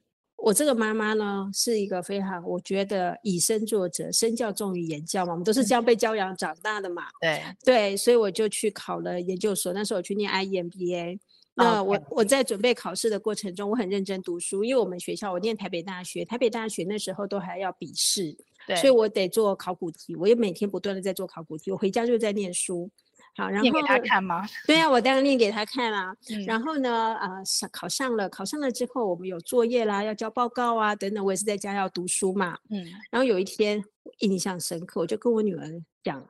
[0.47, 7.03] 我这个妈妈呢是一个非常，我觉得以身作则，身教重于言教嘛，我们都是这样被教养长大的嘛。
[7.21, 9.73] 对对，所以我就去考了研究所。
[9.73, 11.19] 那时候我去念 IEMBA。
[11.57, 18.37] 那我我在准备考试的过程中，我很认真读书，因为我们学校我念台北大学，台北大学那时候都还要笔试，
[18.69, 22.89] 对，所以我得做考古题，我也每天不断的在做考古题，我回家就在念书。
[23.37, 24.47] 好，然后念给他看吗？
[24.67, 26.45] 对呀、啊，我当然念给他看啦、啊嗯。
[26.45, 32.59] 然后呢，呃，考上了，考上了之后，我们有作业啦，要交报告啊，等等，我也是在家要读书嘛。
[32.71, 32.85] 嗯。
[33.11, 33.85] 然后有一天
[34.21, 36.27] 印象深刻，我就跟我女儿讲。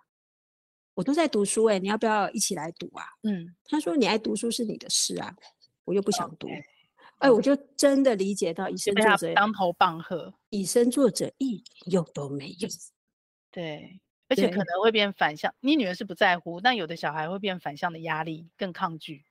[0.94, 3.04] 我都在读书哎、欸，你要不要一起来读啊？
[3.22, 5.30] 嗯，她说你爱读书是你的事啊，
[5.84, 6.48] 我又不想读，
[7.18, 12.68] 哎、我就真的理解到以身作则，当头棒喝，以身作则一点用都没有。
[13.50, 15.54] 对，而且可能会变反向。
[15.60, 19.24] 你女儿是不在乎，但有的小孩会变反向的压力，更抗拒。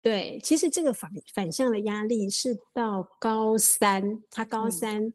[0.00, 5.04] 对，其实这个反反向的压力是到高三，他高三。
[5.06, 5.14] 嗯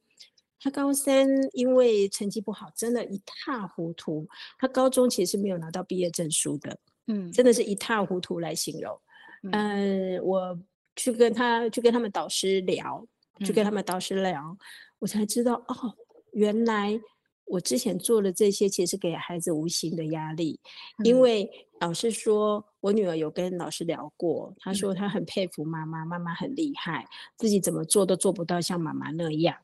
[0.59, 4.27] 他高三因为成绩不好，真的一塌糊涂。
[4.57, 8.99] 他高中其实是没有拿到毕业证书的，嗯，真的是一塌糊涂来形容。
[9.43, 10.59] 嗯，呃、我
[10.95, 13.07] 去跟他去跟他们导师聊，
[13.45, 14.57] 去跟他们导师聊，嗯、
[14.97, 15.95] 我才知道哦，
[16.33, 16.99] 原来
[17.47, 20.59] 我之前做的这些其实给孩子无形的压力。
[20.99, 27.05] 嗯、因为老师说我女儿有跟老师聊过，她说她很佩服妈妈，妈妈很厉害，
[27.37, 29.55] 自己怎么做都做不到像妈妈那样。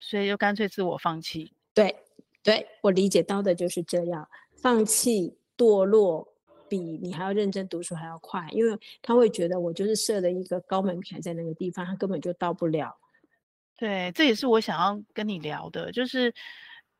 [0.00, 1.52] 所以就干脆自我放弃。
[1.72, 1.96] 对，
[2.42, 6.28] 对我理解到的就是这样，放弃堕落
[6.68, 12.94] 比你还要认真读书还要快，因为他会觉得我就是设了一个高门槛在那个地方，他根本就到不了。
[13.76, 16.32] 对，这也是我想要跟你聊的，就是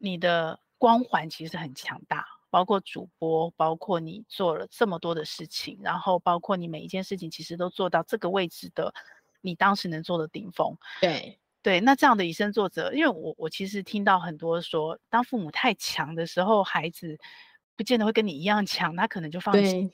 [0.04, 8.92] 你的光环其实很强大，包括主播，包括你做了这么多的事情，然后包括你每一件事情其实都做到这个位置的，
[9.40, 10.76] 你当时能做的顶峰。
[11.00, 11.38] 对。
[11.62, 17.18] 对，那这样的以身作则，因为我我其实听到很多说，当父母太强的时候，孩子
[17.74, 19.90] 不见得会跟你一样强，他可能就放弃。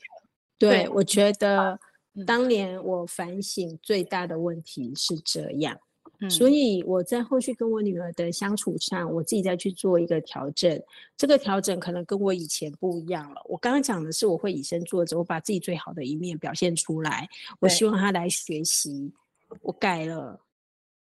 [0.59, 1.79] 对，对我觉得
[2.27, 5.79] 当年我反省最大的问题是这样，
[6.21, 10.81] 嗯，所以我在后续跟我女儿的相处上，我自己再去做一个调整。
[11.17, 13.41] 这个调整可能跟我以前不一样了。
[13.47, 17.29] 我刚刚讲的是我会以身作则，我把自己最好的一面表现出来，
[17.59, 19.13] 我希望她来学习，
[19.63, 20.41] 我改了。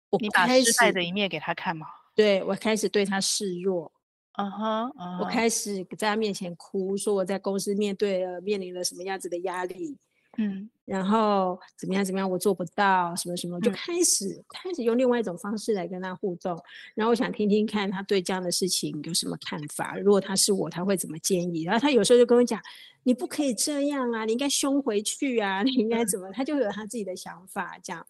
[0.09, 1.85] 我你把失败的一面给她看吗？
[2.15, 3.91] 对，我开始对她示弱，
[4.37, 9.97] 嗯哼，嗯，我开始在他面前哭，说我在公司面对了面临了什么样子的压力，
[10.39, 16.57] 嗯，然后怎么样怎么样，我做不到什么什么，就开始、嗯、开始用另外一种方式来跟他互动，
[16.95, 21.63] 然后我想听听看他对这样的事情有什么看法，如果他是我，他会怎么建议？
[21.63, 22.61] 然后他有时候就跟我讲，
[23.03, 26.31] 你不可以这样啊，你应该凶回去啊，你应该怎么？
[26.31, 28.05] 他就会有他自己的想法，这样。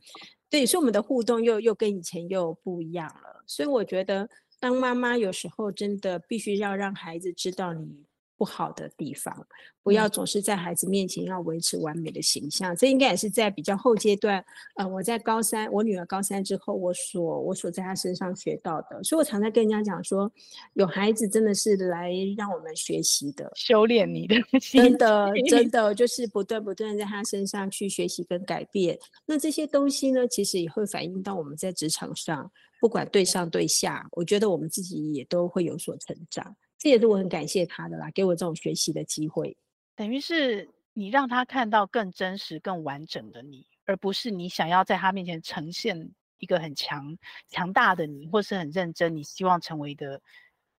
[0.51, 3.43] 对，所以我们的互动又又跟以前又不一样了。
[3.47, 8.03] 所以我觉得，当妈妈有时候真的必须要让孩子知道你
[8.39, 9.45] 不好的地方，
[9.83, 12.73] 不要总是在孩子面前要维持完美的形象。
[12.73, 14.41] 这应该也是在比较后阶段，
[14.77, 19.03] 呃，我在高三，我女儿高三之后，我所我所在她身上学到的。
[19.03, 20.31] 所以我常常跟人家讲说，
[20.75, 24.35] 有孩子真的是来让我们学习的，修炼你的，
[24.71, 28.97] 真的真的就是不断不断在她身上去学习跟改变。
[29.25, 32.49] 那这些东西呢，其实也会反映到我们在职场上，
[32.79, 36.55] 不管对上对下，我觉得我们自己也都会有所成长。
[36.79, 39.55] 这也是我很感谢他的啦，给我这种学习的机会。
[39.97, 47.17] 等于是你让他看到更真实、更完整的你，而不是你想要在他面前呈现一个很强、
[47.49, 50.21] 强大的你，或是很认真，你希望成为的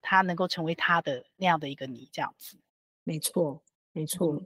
[0.01, 2.57] 他能够成为他的那样的一个你，这样子。
[3.03, 3.61] 没错，
[3.93, 4.33] 没错。
[4.33, 4.45] 嗯，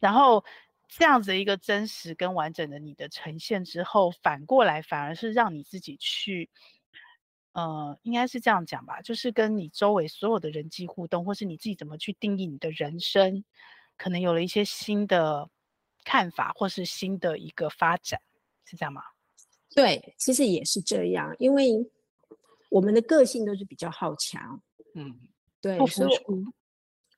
[0.00, 0.42] 然后
[0.88, 6.48] 这样子一个真实跟完整的你的呈现之后，反过来反而是让你自己去。
[7.56, 13.42] 呃，应该是这样讲吧，就是跟你周围所有的人际互动，或是你自己怎么去定义你的人生，
[13.96, 15.48] 可能有了一些新的
[16.04, 18.20] 看法，或是新的一个发展，
[18.66, 19.00] 是这样吗？
[19.74, 21.90] 对，其实也是这样，因为
[22.68, 24.62] 我们的个性都是比较好强，
[24.94, 25.18] 嗯，
[25.62, 26.44] 对，不服输，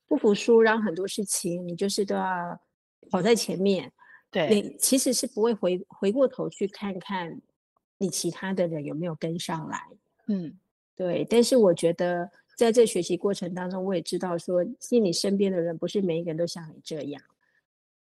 [0.07, 2.61] 不服输，然后很多事情你就是都要
[3.11, 3.93] 跑在前面，
[4.31, 7.43] 对，你其实是不会回回过头去看看
[7.99, 9.83] 你其他的人有没有跟上来。
[10.29, 10.59] 嗯，
[10.95, 17.23] 对，但是我觉得在这学习过程当中，我也知道说，其实你身边的人不是每一个人都像你这样，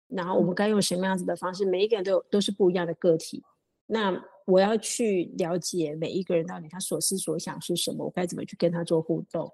[0.08, 3.42] 然后我们该用什么样子的方式，每一个人都都是不一样的个体。
[3.86, 9.50] 那我要去了解每一个人到底他所思所想是什么，我该怎么去跟他做互动，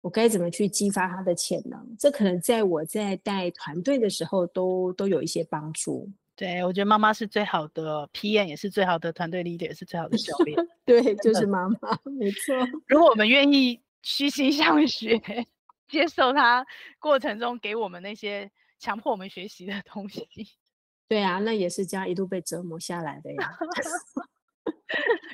[0.00, 6.08] 我该怎么去激发他的潜能，这可能在我在带团队的时候都都有一些帮助。
[6.36, 10.58] 对，我觉得妈妈是最好的 PM，也是最好的团队 leader，也是最好的教练。
[10.84, 11.76] 对，就是妈妈，
[12.18, 12.54] 没错。
[12.88, 15.20] 如果我们愿意虚心向学，
[15.86, 16.66] 接受他
[16.98, 20.26] 过程中给我们那些强迫我们学习的东西，
[21.08, 23.56] 对啊，那也是这样一路被折磨下来的呀。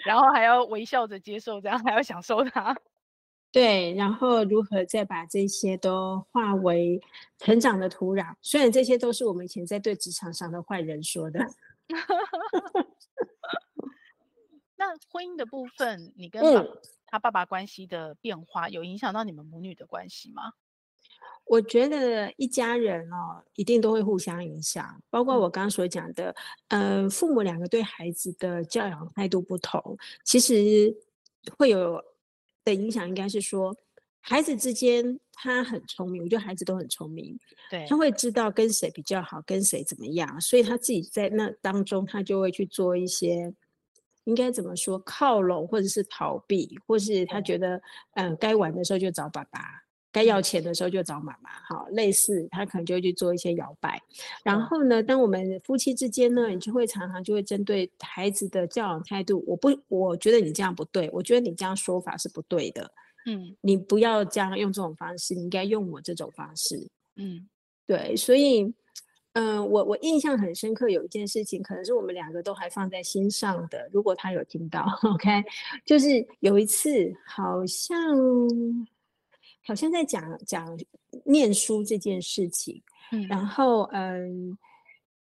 [0.04, 2.76] 然后还要微笑着接受，这样还要享受它。
[3.52, 7.00] 对，然后如何再把这些都化为
[7.38, 8.32] 成长的土壤？
[8.40, 11.40] 虽然这些都是我们以前在对职场上的坏人说的。
[14.78, 16.40] 那婚姻的部分，你跟
[17.06, 20.52] 他爸爸关系的变化，有影响到你们母女的关系吗？
[21.44, 26.32] 我觉得一家人哦，一定都会互相影响，包括我刚刚所讲的，
[26.68, 30.96] 嗯、呃，父母两个对孩子的教养态度不同，其实
[31.58, 32.00] 会有。
[32.74, 33.74] 的影响应该是说，
[34.20, 37.38] 孩子之间他很聪明，我觉得孩子都很聪明，
[37.70, 43.52] 对，他会知道跟谁比较好，跟谁怎么样，所以他自己在那当中，他就会去做一些
[44.24, 47.80] 应该怎么说靠拢，或者是逃避，或是他觉得
[48.14, 49.60] 嗯该玩的时候就找爸爸。
[50.12, 54.00] 该要钱的时候就找妈妈，好，类似他可能就会去做一些摇摆。
[54.42, 62.90] 然后呢，当我们夫妻之间呢，你就会常常就会针对孩子的教养态度，我不，我觉得你这样不对，我觉得你这样说法是不对的，
[63.26, 67.48] 嗯，你不要这样用这种方式，你应该用我这种方式，嗯，
[67.86, 68.62] 对，所以，
[69.34, 75.44] 嗯、呃，我我印象很深刻，有一件事情，可能是我们两个都还放在心上的，如果他有听到， OK，
[75.86, 77.96] 就是有一次好像。
[79.64, 80.78] 好像在讲讲
[81.24, 84.56] 念书这件事情，嗯，然后嗯，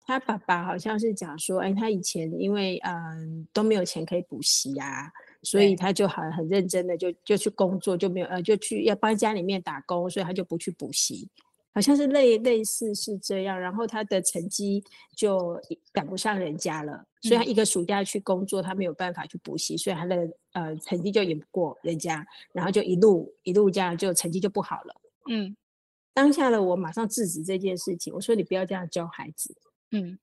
[0.05, 5.11] 他爸爸好像是讲说，哎，他以前因为嗯都没有钱可以补习啊，
[5.42, 11.29] 所以他就很很认真的就就去工作，就没有呃就去要帮家里面打工，所以他就不去补习。
[11.74, 14.83] 好像是类类似是这样，然后他的成绩
[15.14, 15.61] 就
[15.92, 24.94] 赶不上人家了，所以他一个暑假去工作，他没有办法去补习，所以他的呃成绩就赢不过人家，然后就一路一路这样就成绩就不好了。
[25.28, 25.54] 嗯，
[26.12, 29.54] 当下的我马上制止这件事情，我说你不要这样教孩子。
[29.92, 30.18] 嗯，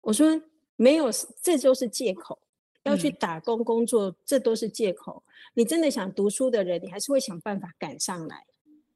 [0.00, 0.42] 我说
[0.76, 1.08] 没有，
[1.40, 2.36] 这都是借口，
[2.82, 5.22] 要去打工工作，这都是借口。
[5.54, 8.44] 你真的想读书的人，你还是会想办法赶上来。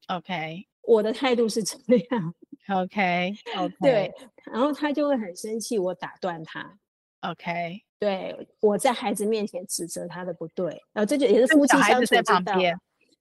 [0.07, 0.67] OK。
[0.87, 1.75] 我的态度是这
[2.11, 2.35] 样
[2.67, 3.73] ，OK，OK，、okay, okay.
[3.81, 4.13] 对，
[4.51, 6.77] 然后他就会很生气，我打断他
[7.21, 12.55] ，OK，对，我在孩子面前指责他的不对，然后这就也是夫妻相处之道，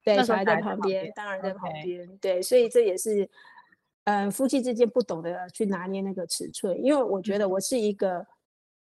[0.05, 3.25] 对，小孩在旁边，当然在旁边.对，所以这也是，
[4.05, 8.27] 嗯、呃，夫妻之间不懂得去拿捏那个尺寸，因为我觉得我是一个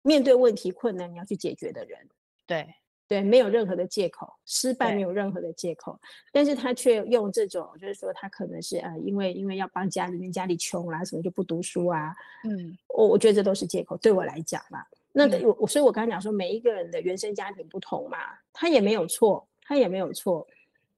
[0.02, 2.00] 面对问题困难你要去解决的人，
[2.48, 2.68] 对。
[3.12, 6.00] 对，没有任何的借口，失败没有任何的借口，
[6.32, 14.80] 但是他却用这种，就是说他可能是呃，因为因为要帮家里面家里穷啦，什么就不读书啊，嗯，我我觉得这都是借口，对我来讲嘛，
[15.12, 18.18] 那我所以我刚才讲说，每一个人的原生家庭不同嘛，
[18.54, 20.48] 他也没有错，他也没有错。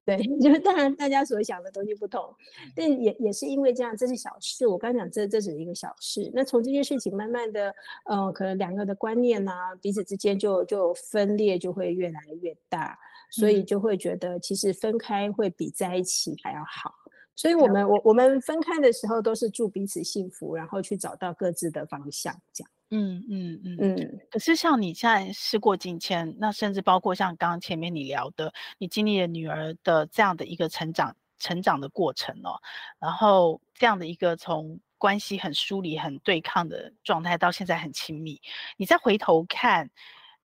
[0.05, 2.33] 对， 就是当然大家所想的东西不同，
[2.75, 4.67] 但也也是因为这样，这是小事。
[4.67, 7.73] 我刚讲这这只是一个小事，那从这件事情慢慢的，
[8.05, 12.97] 呃，可能两个的观念啊，彼此之间就就分裂就会越来越大，
[13.31, 16.93] 所以就会觉得其实分开会比在一起还要好。
[17.35, 22.71] 所以我们我我们分开的时候都是祝彼此幸福，然后去找到各自的方向，这样。
[22.95, 24.19] 嗯嗯嗯嗯。
[24.29, 32.61] 可是像你现在事过境迁，那甚至包括像刚刚前面你聊的，你经历了女儿的这样的一个成长成长的过程哦，
[32.99, 38.39] 然后这样的一个从关系很疏离、很对抗的状态，到现在很亲密。
[38.77, 39.89] 你再回头看，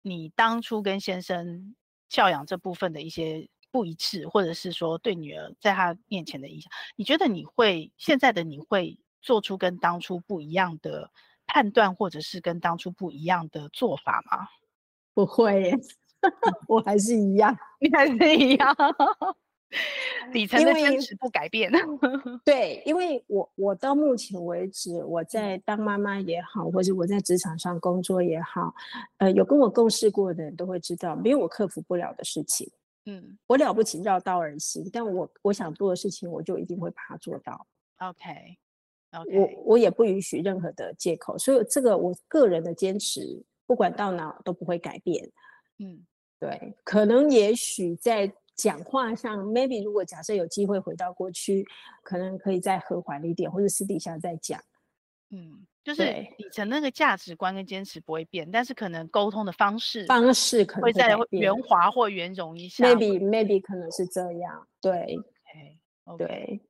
[0.02, 1.76] 你当初跟先生
[2.10, 11.10] 教养这部分的一些不一致，或者是说对女儿在他面前的影响，你觉得你会现在的你会做出跟当初不一样的
[11.54, 14.48] 判断，或者是跟当初不一样的做法吗？
[15.14, 15.72] 不会，
[16.68, 18.76] 我还是一样，你还是一样。
[20.32, 21.72] 底层的坚持不改变。
[22.44, 28.74] 对，因为我我到目前为止，我在当妈妈也好，或者我在职场上工作也好，
[29.18, 32.68] 呃，有跟我共事过的人都会知道，没有我克服不了的事情。
[33.06, 37.68] 嗯，我了不起绕道而行，但我我想做的事情，我就一定会把它做到。
[38.00, 38.58] Okay.
[39.20, 45.30] 我我也不允许任何的借口，所以这个我个人的坚持，不管到哪都不会改变。
[45.80, 46.06] 嗯，
[46.40, 48.34] 对，可能也许在。
[48.56, 51.66] 讲话上，maybe 如果假设有机会回到过去，
[52.04, 54.64] 可能可以再和缓一点，或者私底下再讲。
[55.32, 56.04] 嗯，就是
[56.38, 62.86] 底层那个价值观跟坚持不会变，但是可能沟通的方式方式可能会再圆滑或圆融一下。
[62.86, 64.68] maybe maybe 可能是这样。
[64.80, 65.18] 对
[66.06, 66.18] ，okay, okay.
[66.18, 66.62] 对。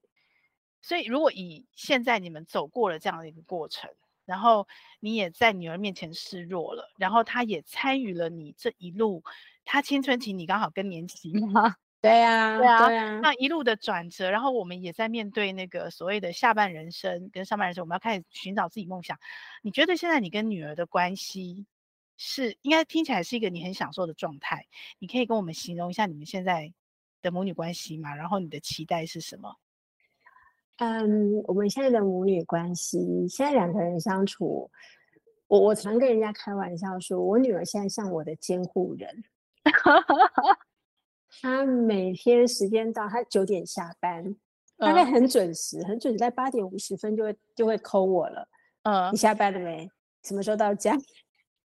[0.83, 3.89] 所以如果以现在你们走过了这样的一个过程，
[4.25, 4.67] 然后
[4.99, 9.23] 你也在女儿面前示弱了，然后她也参与了你这一路。
[9.65, 11.75] 她青春期，你刚好更年期吗？
[12.01, 13.19] 对呀，对啊，对啊。
[13.21, 19.17] 那一路的转折，然后我们也在面对那个所谓的下半人生跟上半人生，我们要开始寻找自己梦想。
[19.61, 21.65] 你觉得现在你跟女儿的关系
[22.17, 24.67] 是应该听起来是一个你很享受的状态？
[24.99, 26.73] 你可以跟我们形容一下你们现在
[27.21, 28.13] 的母女关系吗？
[28.13, 29.55] 然后你的期待是什么？
[30.77, 34.69] 嗯，我们现在的母女关系，现在两个人相处，
[35.47, 39.23] 我我常跟人家开玩笑说，我女儿现在像我的监护人。
[41.41, 44.35] 她每天时间到，她九点下班，
[44.77, 48.47] 大概很准时，嗯、很准时，在八点五十分就会就会 call 我了。
[48.83, 49.89] 嗯，你下班了没？
[50.23, 50.97] 什么时候到家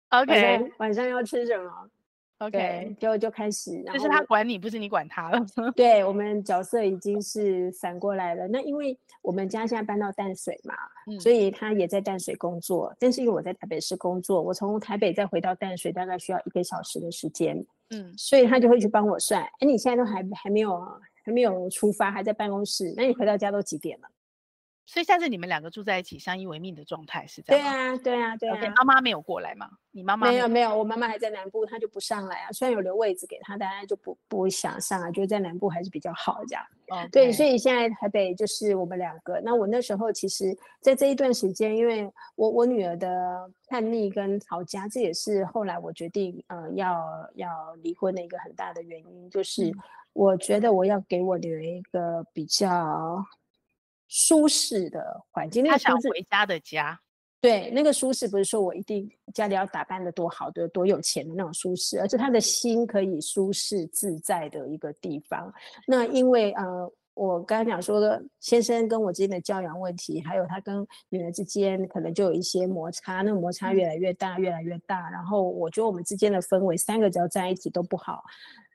[0.10, 1.90] ？OK， 晚上，晚上要吃什么
[2.40, 5.46] ？OK，就就开始，就是他管你，不是你管他了。
[5.76, 8.48] 对，我们角色已经是反过来了。
[8.48, 10.76] 那因为我们家现在搬到淡水嘛，
[11.08, 12.94] 嗯、所以他也在淡水工作。
[13.00, 17.58] 但是因为我在台北市工作，我从台北再回到淡水，大概需要一个小时的时间。
[17.90, 19.42] 嗯，所以他就会去帮我算。
[19.42, 20.80] 哎，你现在都还还没有
[21.24, 24.08] 还没有出发，还在办公室，那你回到家都几点了？
[24.88, 27.62] 所以现在你们两个住在一起，相依为命的状态是这样。
[27.62, 28.56] 对啊，对啊，对啊。
[28.56, 29.70] Okay, 妈妈没有过来吗？
[29.92, 32.52] 你妈妈没有没有，没有，我妈妈还在南部，她就不上来啊。
[32.54, 36.64] 虽然有留位置给她，但她就不不想上来，觉得在南部还是比较好这样。
[36.88, 37.10] Okay.
[37.10, 39.42] 对，所以现在台北就是我们两个。
[39.44, 49.70] 那我那时候其实，在这一段时间，因为我我女儿的叛逆跟吵架，这也是后来我决定呃要要离婚的一个很大的原因，就是
[50.14, 53.22] 我觉得我要给我女儿一个比较。
[54.08, 57.00] 舒适的环境，那个、他想回家的家，
[57.42, 65.54] 对，那个舒适不是说我一定家里要打扮得多好，的多有钱的那种舒适，而是他的心可以舒适自在的一个地方。
[65.86, 78.24] 那因为呃，我刚才讲说的先生跟我之间的教养问题，还有他跟女儿之间可能就有一些摩擦，那摩擦越来越大，越来越大，然后我觉得我们之间的氛围，三个只要在一起都不好。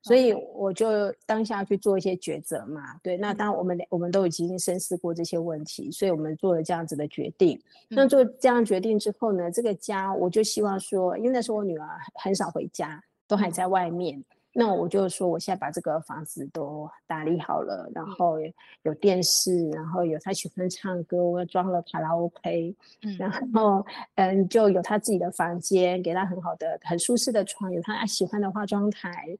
[0.03, 7.59] 所以我就当下去做一些抉择嘛，对，那当然我们俩我们都已经深思过这些问题，所以我们做了这样子的决定。
[7.88, 14.22] 那做这样决定之后呢，这个家我就希望说，因为那时候我女儿很少回家，都还在外面，
[14.53, 18.38] 那我就说我现在把这个房子都打理好了，然后
[18.82, 22.74] 有电视，然后有她喜欢唱歌，我装了卡拉 OK，
[23.18, 23.86] 然后
[24.16, 29.38] 嗯就有她自己的房间，给她很好的很舒适的床，有她喜欢的化妆台。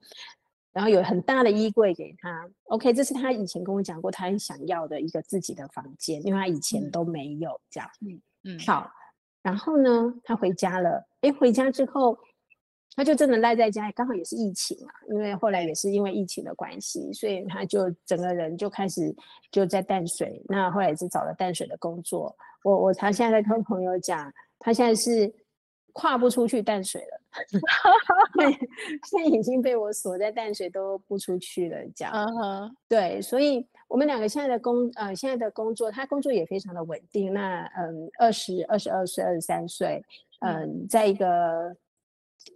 [0.73, 7.91] 然后有很大的衣柜给他，OK，这是他以前跟我讲过，他很想要的一个自己的房间，因为他以前都没有这样。
[8.01, 8.59] 嗯嗯。
[8.61, 8.91] 好，
[9.43, 11.07] 然后呢，他回家了。
[11.21, 12.19] 哎，回家之后，
[12.97, 19.15] 他就真的赖在家，刚好也是疫情嘛，因为后来也是因为疫情的关系，所以他就整个人就开始
[19.51, 20.43] 就在淡水。
[20.49, 22.35] 那后来也是找了淡水的工作。
[22.65, 25.31] 我我他现在在跟朋友讲，他现在是。
[25.93, 27.21] 跨不出去淡水了，
[29.05, 32.13] 现在已经被我锁在淡水都不出去了，这样。
[32.13, 32.71] Uh huh.
[32.89, 37.33] 对，所以我们两个现在的工呃现在的工作，他工作也非常的稳定。
[37.33, 40.03] 那嗯，二十二十二岁、二十三岁，
[40.41, 41.77] 嗯，在一个。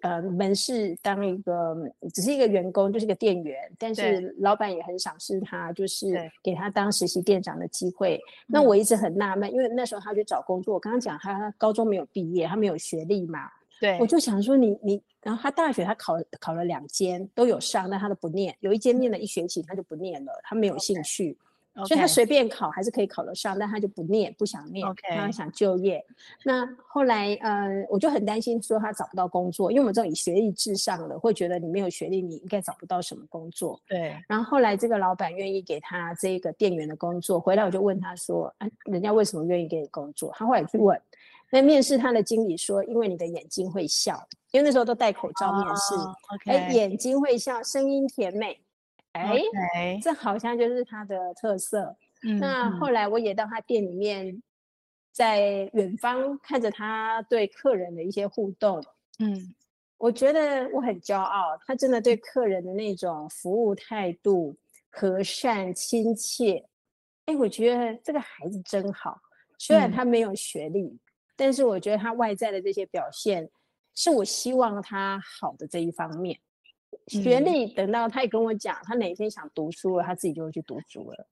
[0.02, 1.76] 呃，门市当一个
[2.12, 8.20] 只是一个员工，就是个店员，但是老板也很赏识他，就是给他当实习店长的机会。
[8.46, 13.48] 那我一直很纳闷，因为那时候他去找工作，我刚刚讲他高中没有毕业，他没有学历嘛，
[13.80, 21.32] 对，我就想说你你，然后他大学他考考了两间都有上，但他都不念，有一间念了一学期他就不念了，他没有兴趣。
[21.32, 21.36] Okay.
[21.84, 26.02] 所以他随便考还是可以考得上，但他就不念，不想念.他想就业。
[26.44, 33.78] 那后来，呃，我就很担心说他找不到工作，因为我们这种以学历至上的，会觉得你没有学历，你应该找不到什么工作。
[33.86, 34.16] 对。
[34.26, 40.98] 然后后来这个老板愿意给他这个店员的工作，回来我就问他说：“啊，人家为什么愿意给你工作？”他后来去问，
[41.50, 45.94] 那面试他的经理说：“因为你的眼睛会笑，因为那时候都戴口罩面试，
[46.50, 48.58] 哎、oh, 眼睛会笑，声音甜美。”
[49.16, 51.96] 哎、这好像就是他的特色。
[52.22, 52.38] 嗯。
[52.38, 54.42] 那后来我也到他店里面，
[55.12, 58.82] 在远方看着他对客人的一些互动。
[59.18, 59.54] 嗯，
[59.98, 64.56] 我觉得我很骄傲，他真的对客人的那种服务态度
[64.90, 66.64] 和善亲切。
[67.24, 69.18] 哎，我觉得这个孩子真好。
[69.58, 71.00] 虽然他没有学历，嗯，
[71.34, 73.48] 但是我觉得他外在的这些表现，
[73.94, 76.38] 是我希望他好的这一方面。
[77.08, 81.26] 学历等到他也跟我讲，他哪一天想读书了，他自己就会去读书了。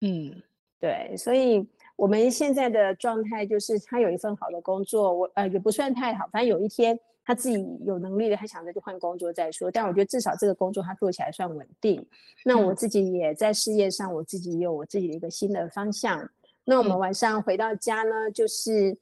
[0.00, 0.42] 嗯，
[0.80, 1.66] 对，所以
[1.96, 9.70] 我们现在的状态就是他有一份好的工作，我呃也不算太好，反正有一天他自己有能力了，他想着就换工作再说。
[9.70, 12.06] 但我觉得至少这个工作他做起来算稳定。
[12.44, 16.30] 那我自己也在事业上，我自己也有我自己的一个新的方向。
[16.64, 18.98] 那我们晚上回到家呢，就是。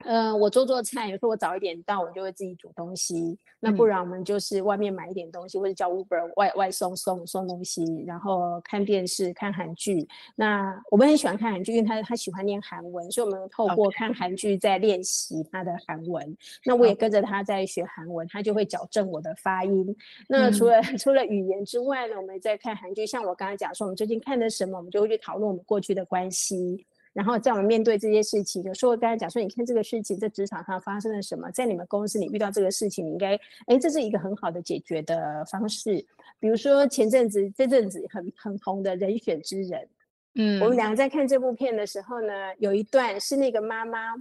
[0.00, 3.38] 嗯、呃，我做做菜，有时候我早一点到，我就会自己煮东西。
[3.60, 10.06] 那不然我们就是外面买一点东西，或者叫 Uber 外外送送送东西，然后看电视看韩剧。
[10.36, 16.36] 那我们很喜欢看韩剧，因为他他喜欢念韩文，所以我们透过看韩剧在练习他的韩文。
[16.66, 19.96] 那我也跟着他在学韩文，他就会矫正我的发音。
[20.28, 26.84] 那除了、嗯、 除了语言之外呢，我们在看韩剧，像我刚才讲说，我们最近看的什么，我们就会去讨论我们过去的关系。
[27.14, 36.04] 然后在我们面对这些事情，有时候我刚才讲说，你看这个事情在职场上发生了什么，在你们公司你遇到这个事情，你应该，哎，这是一个很好的解决的方式。
[36.40, 39.88] 比如说前阵子这阵子很很红的人选之人，
[40.34, 44.16] 嗯，我们两个在看这部片的时候呢，有一段是那个妈妈，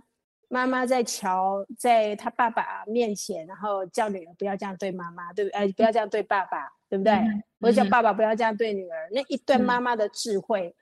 [0.47, 5.59] 妈妈在乔在她爸爸面前，然后叫女儿不要这样对妈妈，对不对？
[5.59, 7.11] 哎，不要这样对爸爸，对不对？
[7.59, 10.75] 或、嗯、者叫爸爸不要这样对女儿，嗯、那一段妈妈的智慧。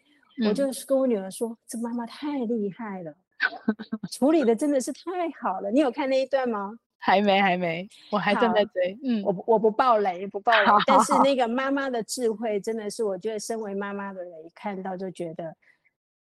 [0.48, 3.14] 我就是跟我女儿说，嗯、这妈妈太厉害了，
[4.12, 5.02] 处理的真的是太
[5.42, 5.72] 好了。
[5.72, 6.74] 你有看那一段吗？
[6.98, 8.98] 还没，还没，我还正在追。
[9.04, 10.84] 嗯，我我不爆雷，不爆雷。
[10.86, 15.56] 但是那个妈妈的智慧，真的是我觉得身为妈妈的人一看到就觉得。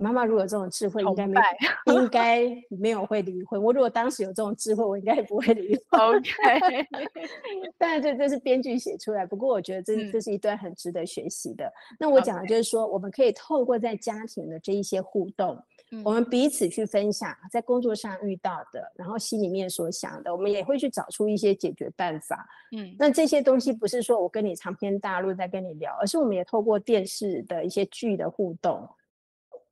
[0.00, 1.38] 妈妈如果有这种智慧，应该没
[1.92, 3.62] 应该没有会离婚。
[3.62, 6.00] 我如果当时有这种智慧，我应该也不会离婚。
[6.00, 6.86] OK，
[7.76, 9.26] 但是这这是编剧写出来。
[9.26, 11.70] 不过我觉得这、嗯、这是一段很值得学习的。
[11.98, 22.48] 那我讲的就是说，我们可以透过在家庭的这一些互动，嗯、我们彼此去分享在工作上遇到的，然后心里面所想的，我们也会去找出一些解决办法。
[22.72, 28.88] 嗯，那这些东西不是说我跟你长篇大论在跟你聊，而是我们也透过电视的一些剧的互动。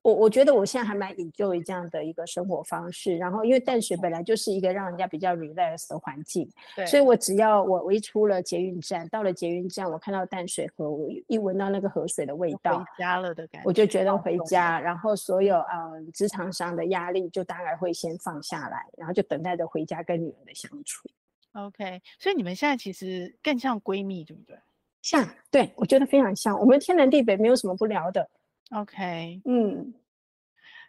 [0.03, 21.09] 我我觉得我现在还蛮 enjoy 这样的一个生活方式，然后因为淡水本来就是一个让人家比较 relax 的环境，对，所以我只要我我一出了捷运站，到了捷运站，我看到淡水河，我一闻到那个河水的味道，回家了的感觉，我就觉得回家，然后所有呃职场上的压力就大概会先放下来，然后就等待着回家跟女儿的相处。
[21.53, 24.57] OK，所以你们现在其实更像闺蜜，对不对？
[25.03, 28.29] 像，对，我觉得非常像，我们天南地北没有什么不聊的。
[28.71, 29.95] OK，嗯，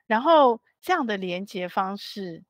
[0.05, 2.43] 然后这样的连接方式，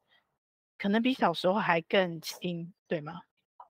[0.77, 3.21] 可能比小时候还更亲，对吗？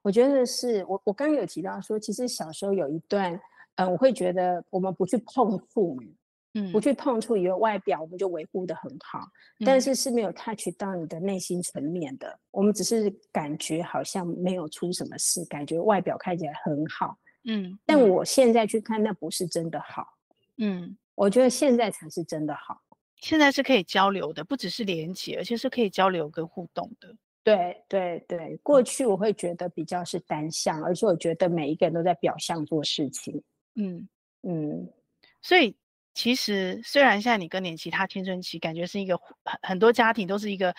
[0.01, 3.33] 我觉得是我我刚刚有提到说，其实小时候有一段，
[3.75, 5.97] 嗯、呃，我会觉得我们不去碰触，
[6.53, 9.19] 嗯，不去碰触，以为外表我们就维护的很好，
[9.59, 20.07] 嗯，但是是没有 touch 到你的内心层面的，我们只是感觉好像没有出什么事，感觉外表看起来很好，嗯，但我现在去看，那不是真的好，
[20.57, 20.97] 嗯。
[21.19, 22.81] 我觉得现在才是真的好，
[23.17, 27.13] 现在是可以交流的，不只是连接，而且是可以交流跟互动的。
[27.43, 33.43] 对对对，过去我会觉得比较是单向，而且我觉得每一个人都在表象做事情。
[33.75, 34.07] 嗯
[34.43, 34.89] 嗯，
[35.41, 35.75] 所以
[36.13, 40.73] 其实虽然现在你更年期，他青春期，感觉是一个很很多家庭都是一个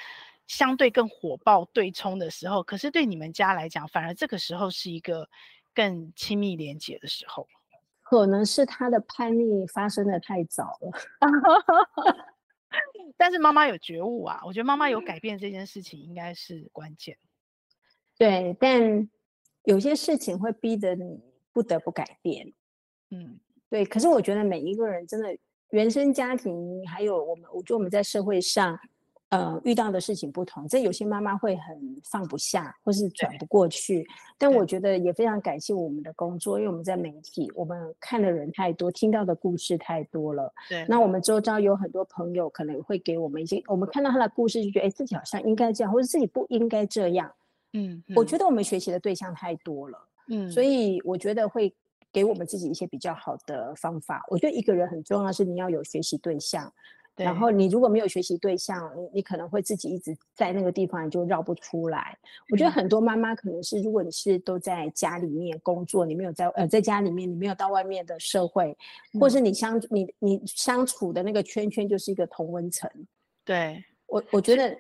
[0.47, 5.29] 相对更火爆对冲的时候，可是对你们家来讲，反而这个时候是一个
[5.75, 7.47] 更亲密连接的时候。
[8.11, 10.91] 可能是他的叛逆发生的太早了，
[13.17, 17.17] 但是妈妈有觉悟啊，我觉得妈妈有改变这件事情应该是关键。
[18.19, 19.09] 对，但
[19.63, 22.53] 有些事情会逼得你不得不改变。
[23.11, 23.39] 嗯，
[23.69, 23.85] 对。
[23.85, 25.29] 可是我觉得每一个人真的
[25.71, 28.77] 原生家庭，还有我们，我觉得我们在社会上
[29.31, 34.05] 呃，遇到的事情不同，这有些妈妈会很放不下，或是转不过去。
[34.37, 40.53] 但我觉得也非常感谢我们的工作，因为我们在媒体，我们看的人太多，听到的故事太多了。
[40.69, 40.85] 对。
[40.89, 47.33] 那我们周遭有很多朋友，可能会给我们一些，我们看到他的故事，就觉得哎，自己好像应该这样，或者自己不应该这样。
[47.73, 48.03] 嗯。
[48.09, 49.99] 嗯，我觉得我们学习的对象太多了。
[50.29, 50.51] 嗯。
[50.51, 51.73] 所以我觉得会
[52.13, 54.25] 给我们自己一些比较好的方法。
[54.29, 56.73] 我觉得一个人很重要是你要有学习对象。
[57.17, 62.17] 然后你如果没有学习对象，你你可能会自己一直在那个地方，你就绕不出来。
[62.51, 68.75] 我觉得很多妈妈可能是，如果你是都在家里面工作，你没有在呃在家里面，你没有到外面的社会，
[69.19, 72.91] 或是你相你你相处的那个圈圈就是一个同温层。
[73.45, 74.75] 对，我我觉得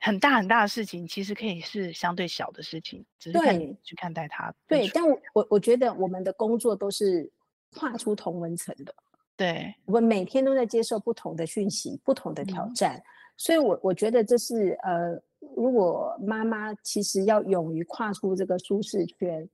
[0.00, 4.54] 很大很大的事情，其实可以是相对小的事情，只是看你去看待它。
[4.66, 7.30] 对，但我我我觉得我们的工作都是
[7.72, 8.94] 跨出同温层的。
[9.38, 13.02] 对，我们每天都在接受不同的讯息，不同的挑战，嗯、
[13.36, 15.16] 所以我，我我觉得这是呃，
[15.54, 19.48] 如果妈妈其实要勇于跨出这个舒适圈，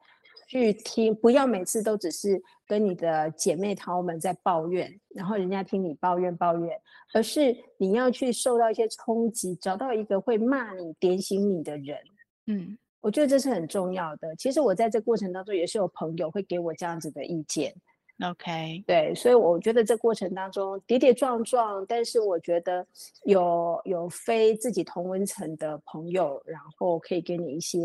[0.48, 6.80] 去听，不要每次都只是跟你的姐妹淘们在抱怨，然后人家听你抱怨抱怨，
[7.12, 11.98] 而是你要去受到一些冲击，找到一个会骂你、点醒你的人。
[12.46, 14.34] 嗯，我觉得这是很重要的。
[14.36, 17.74] 其实我在这过程当中也是有朋友会给我这样子的意见。
[18.22, 22.86] OK，对，所以我觉得这过程当中跌跌撞撞，但是我觉得
[23.24, 27.80] 有有非自己同温层的朋友，然后可以给你一些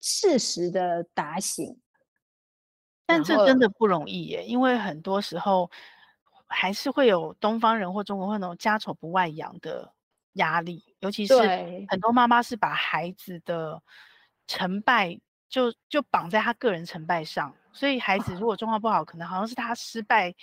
[0.00, 1.78] 适时的打醒。
[3.04, 5.70] 但这真的不容易耶，因为很多时候
[6.46, 9.92] 还是会有东方人或中国会那种家丑不外扬的
[10.32, 11.34] 压力，尤其是
[11.88, 13.82] 很多妈妈是把孩子的
[14.46, 17.54] 成败就就绑在他个人成败上。
[17.74, 20.34] 所以孩子如果状况不好，可能好像是他失败，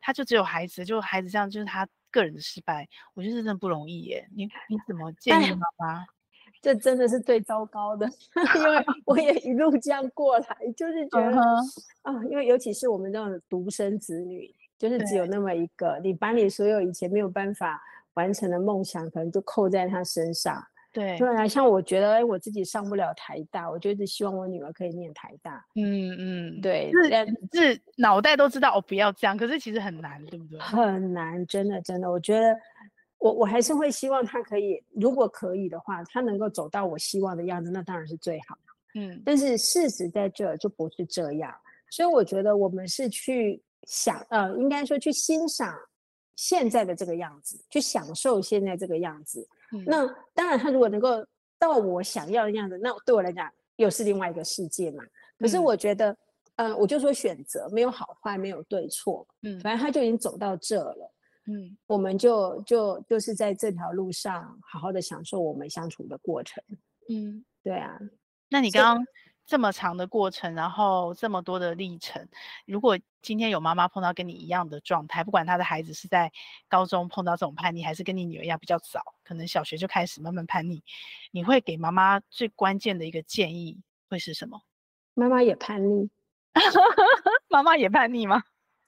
[0.00, 2.88] 他就只有孩子，就孩子这样就是他个人的失败。
[3.14, 4.26] 我觉得这真的不容易耶。
[4.34, 6.04] 你你怎么建议妈妈？
[6.62, 8.06] 这真的是最糟糕的，
[8.56, 11.82] 因为我也一路这样过来，就是觉得、uh-huh.
[12.02, 20.62] 啊，因为尤其是我们这种独生子女，就是只有那么一个，你把你所有以前没有办法完成的梦想，可能就扣在他身上。
[20.92, 25.64] 对，对啊，像我觉得，哎，我自己上不了台大，我就一直希望我女儿可以念台大。
[25.76, 30.58] 嗯嗯，对，是是脑袋都知道，我不要这样，可是其实很难，对不对？
[30.58, 32.56] 很难，真的真的，我觉得
[33.18, 38.58] 我我还是会希望她可以，如果可以的话，她能够走到我希望的样子，那当然是最好。
[38.96, 41.54] 嗯，但是事实在这就不是这样，
[41.90, 45.72] 所以我觉得我们是去想，呃，应该说去欣赏
[46.34, 49.46] 现在的这个样子，去享受现在这个样子。
[49.72, 51.24] 嗯、那当然，他如果能够
[51.58, 55.04] 到我想要的样子，那对我来讲又是另外一个世界嘛。
[55.38, 56.10] 可是我觉得，
[56.56, 61.12] 嗯、呃，我就说选择没有好坏，没有对错，嗯，反正他就已经走到这了，
[61.46, 66.62] 嗯，我们就就就是在这条路上好好的享受我们相处的过程，
[67.08, 67.98] 嗯，对啊。
[68.48, 69.04] 那你刚刚。
[69.50, 72.24] 这么长的过程，然后这么多的历程，
[72.66, 76.30] 如果今天有妈妈碰到跟你一样的状态，不管她的孩子是在
[76.68, 80.80] 高中碰到这种叛逆，还是跟你女儿一样比较早，可能小学就开始慢慢叛逆，
[81.32, 83.76] 你会给妈妈最关键的一个建议
[84.08, 84.62] 会是什么？
[85.14, 86.08] 妈妈也叛逆，
[87.50, 88.44] 妈妈也叛逆吗？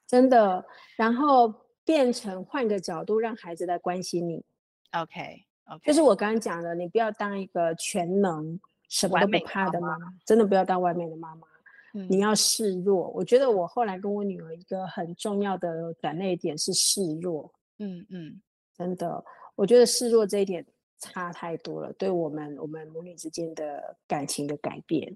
[0.07, 1.53] 真的，然后
[1.83, 4.45] 变成换个角度，让孩子来关心你。
[4.93, 5.43] OK
[5.83, 8.57] 就是我刚刚讲的，你不要当一个全能。
[8.89, 11.47] 什么都不怕的妈妈，真的不要当外面的妈妈。
[11.93, 13.09] 嗯，你要示弱。
[13.09, 17.53] 我觉得我后来跟我女儿一个很重要的转捩点是示弱。
[17.79, 18.41] 嗯嗯，
[18.77, 19.23] 真的，
[19.55, 20.65] 我觉得示弱这一点
[20.99, 25.15] 差太多了，对我们我们母女之间的感情的改变。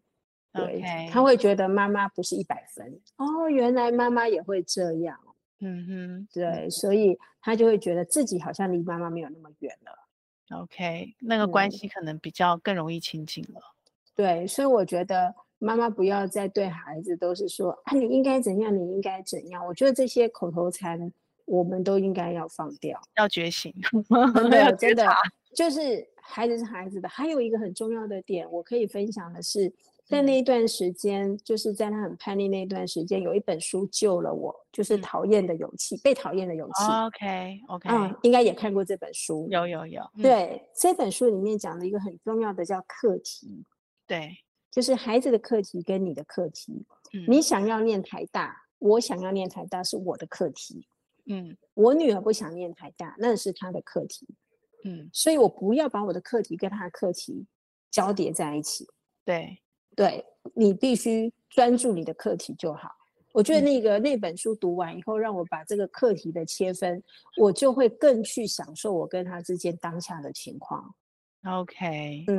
[0.54, 5.20] 对.他会觉得妈妈不是一百分哦，原来妈妈也会这样。
[5.60, 10.07] 嗯哼，对，所以她就会觉得自己好像离妈妈没有那么远了。
[10.52, 13.60] OK，那个关系可能比较更容易亲近了。
[13.60, 13.92] 嗯。
[14.16, 19.66] 对，所以我觉得妈妈不要再对孩子都是说啊，你应该怎样，你应该怎样。
[19.66, 21.12] 我觉得这些口头禅，
[21.46, 23.74] 我们都应该要放掉，要觉醒。
[24.50, 25.08] 对， 真的
[25.54, 27.08] 就是孩子是孩子的。
[27.08, 29.72] 还有一个很重要的点，我可以分享的是。
[30.08, 36.84] 在那一段时间，嗯，就是在他很叛逆那一段时间，有一本书救了我，就是《讨厌的勇气》，嗯，被讨厌的勇气。
[36.86, 39.50] Oh, OK OK，嗯，应该也看过这本书。
[39.52, 40.02] 有有有。
[40.22, 43.66] 对，嗯，这本书里面讲了一个很重要的叫课题。
[44.08, 44.38] 对，
[44.72, 46.86] 就是孩子的课题跟你的课题。
[47.12, 50.88] 嗯，你想要念台大，我想要念台大是我的课题。
[51.26, 54.26] 嗯，我女儿不想念台大，那是她的课题。
[54.86, 57.46] 嗯，所以我不要把我的课题跟她的课题
[57.92, 58.88] 交叠在一起。
[59.26, 59.60] 对。
[59.98, 60.24] 对，
[60.54, 62.92] 你必须专注你的课题就好。
[63.34, 67.04] 我觉得那个、嗯、那本书读完以后，让我把这个课题的切分，
[67.36, 70.94] 我就会更去享受我跟他之间当下的情况。
[71.44, 72.38] OK，嗯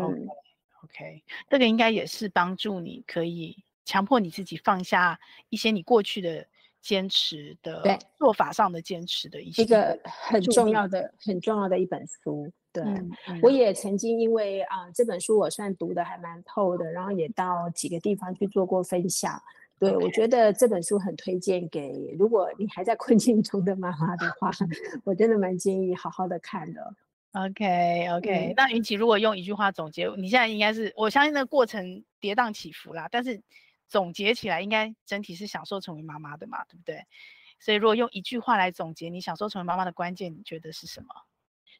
[0.84, 6.46] ，OK，这个应该也是帮助你可以强迫你自己放下一些你过去的
[6.80, 12.52] 坚持的做法上的坚持的一些一个很重要的很重要的一本书。
[12.82, 19.40] 对，嗯嗯、我也曾经因为啊、呃、这本书我算读的还蛮透的，然后也到几个地方去做过分享。
[19.78, 24.50] 对.我觉得这本书很推荐给如果你还在困境中的妈妈的话，
[25.04, 26.94] 我真的蛮建议好好的看的。
[27.32, 33.40] OK OK，、嗯、那云奇如果用一句话总结，你现在应该是我相信那个过程跌宕起伏啦，但是
[33.86, 37.04] 总结起来应该整体是享受成为妈妈的嘛，对不对？
[37.60, 41.08] 所以如果用一句话来总结你享受成为妈妈的关键，你觉得是什么？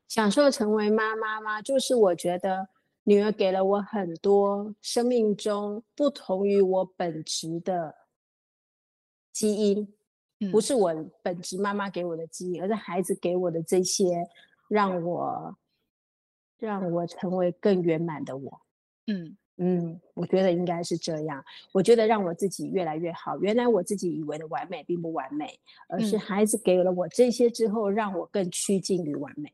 [0.09, 1.63] 享受成为妈妈吗？
[1.63, 2.69] 就是我觉得。
[3.05, 7.95] 女儿给了我很多生命中不同于我本职的
[9.33, 9.95] 基因，
[10.41, 10.93] 嗯、不是我
[11.23, 14.29] 本职妈妈给我的基因，而是孩子给我的这些，
[14.69, 15.57] 让我
[16.59, 18.61] 让我成为更圆满的我。
[19.07, 21.43] 嗯嗯，我觉得应该是这样。
[21.73, 23.39] 我觉得让我自己越来越好。
[23.39, 29.51] 原来我自己以为的完美并不完美，而是孩子给了我这些之后，让我更趋近于完美。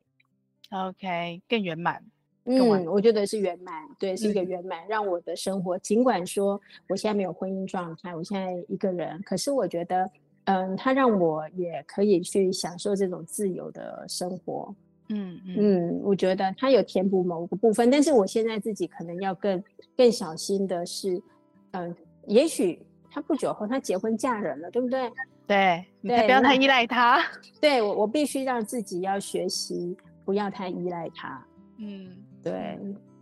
[0.74, 2.02] OK，更圆满。
[2.46, 10.10] 嗯，我觉得是圆满，对，是一个圆满，嗯、让我的生活，尽管说我现在没有婚姻状态，我现在一个人，可是我觉得，
[10.44, 14.74] 嗯，他让我也可以去享受这种自由的生活。
[15.08, 19.62] 嗯嗯，嗯，我觉得他有填补某个部分，但是我现在自己可能要更
[19.96, 21.22] 更小心的是，
[21.70, 21.94] 嗯，
[22.26, 22.78] 也许
[23.10, 25.10] 他不久后他结婚嫁人了，对不对？
[25.46, 27.22] 对，你不要太依赖他。
[27.60, 31.44] 对，我我必须让自己要学习，不要太依赖他。
[31.78, 32.08] 嗯。
[32.42, 32.78] 对，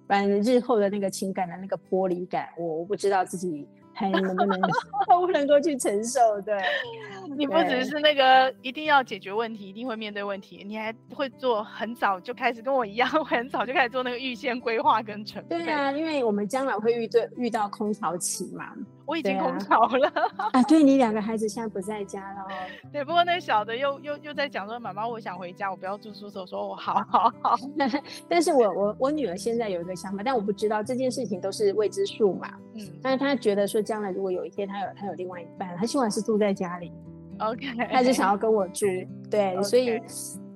[0.08, 4.60] 反正日后的那个情感的那个剥离感，我我不知道自己还能不能
[5.06, 6.40] 不能够去承受。
[6.40, 6.58] 对，
[7.38, 15.58] 你不只是那个一定要解决问题，一定会面对问题，你还会做很早就开始跟我一样， 很早就开始做那个预先规划跟准备。
[15.58, 18.74] 对啊，因为我们将来会遇对遇到空巢期嘛。
[19.06, 20.62] 我已经空巢了啊，啊！
[20.64, 22.46] 对，你两个孩子现在不在家了。
[22.92, 26.46] 对，不过那小的又又又在讲说，妈妈，我想回家，我不要住宿舍。
[26.46, 27.56] 说我好好好。
[28.28, 32.48] 但是我我我女儿现在有一个想法，但我不知道这件事情都是未知数嘛。
[32.74, 32.86] 嗯。
[33.02, 36.92] 但是她觉得说，将来如果有一天她有她有另外一半，她希望是住在家里。
[37.38, 37.66] OK。
[37.90, 38.86] 她就想要跟我住。
[39.30, 40.00] 对.所以。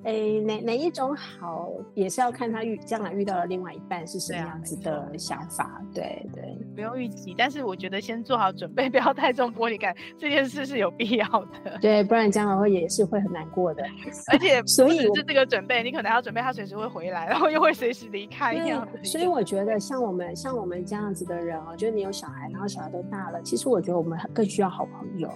[0.06, 5.82] 诶，哪哪一种好，也是要看他遇将来遇到的另外一半是什么样子的想法。
[5.92, 11.78] 对啊，对，对，不用预期，但是我觉得先做好准备， 不要太重玻璃感，这件事是有必要的。
[11.80, 13.82] 对，不然将来会也是会很难过的。
[14.30, 18.86] 而且，所以是这个准备，你可能要准备他随时会回来，然后又会随时离开一样。
[19.02, 25.28] 所以我觉得像我们像我们这样子的人哦，就是你有小孩，然后小孩都大了，其实我觉得我们更需要好朋友。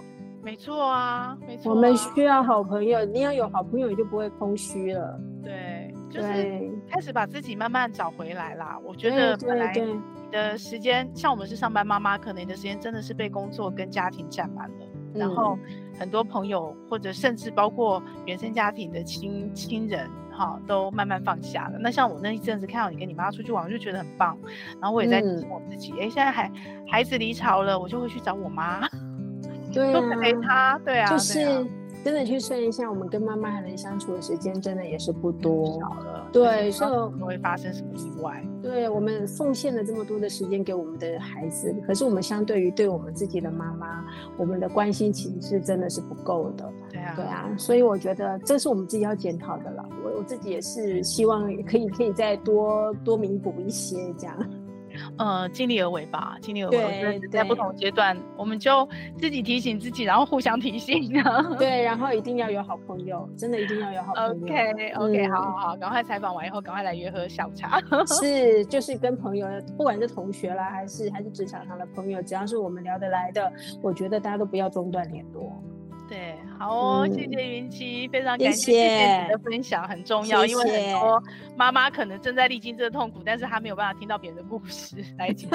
[0.43, 1.75] 没错啊，没错啊。
[1.75, 5.19] 我们需要好朋友，你要有好朋友，你就不会空虚了。
[5.43, 8.79] 对，就是开始把自己慢慢找回来啦。
[8.83, 9.99] 我觉得本来你
[10.31, 14.85] 的时间，像我们是上班妈妈，可能你的时间真的是被工作跟家庭占满了。
[15.13, 15.57] 嗯、然后
[15.99, 21.77] 很多朋友，或者甚至包括原生家庭的亲亲人，哈，都慢慢放下了。
[21.79, 24.37] 那像我那一阵子看到你跟你妈妈出去玩，我就觉得很棒。
[24.79, 26.51] 然后我也在提醒我自己，哎、嗯，现在孩
[26.87, 28.87] 孩子离巢了，我就会去找我妈。
[29.71, 31.39] 对啊，陪他，对啊，就是
[32.03, 36.27] 真的去算一下，我们跟妈妈还能相处的时间，真的也是不多了。
[36.31, 38.43] 对，所以会发生什么意外？
[38.61, 44.03] 对，我们奉献了这么多的时间给我们的孩子，可是我们相对于对我们自己的妈妈，
[44.37, 46.67] 我们的关心其实是真的是不够的。
[46.89, 49.85] 对啊，对啊，所以我觉得这是我们自己要检讨的了。
[50.03, 54.35] 我我自己也是希望可以可以再多多弥补一些这样。
[55.17, 57.19] 呃，尽力而为吧，尽力而为。
[57.19, 58.87] 对，在不同阶段，我们就
[59.17, 61.11] 自己提醒自己，然后互相提醒。
[61.57, 64.45] 对，然后一定要有好朋友，真的一定要有好朋友。
[64.45, 67.81] OK OK，好好好，赶快采访完以后，赶快来约喝下午茶。
[68.07, 69.47] 是，就是跟朋友，
[69.77, 75.51] 不管是同学啦，还是还是职场上的朋友，只要是我们聊得来的，我觉得大家都不要中断联络。
[76.11, 81.23] 对，好哦，嗯、谢谢云綺，非常感谢谢谢你的分享，很重要，谢谢，因为很多
[81.55, 85.49] 妈妈可能正在历经这个痛苦，但是她没有办法听到别人的故事来讲。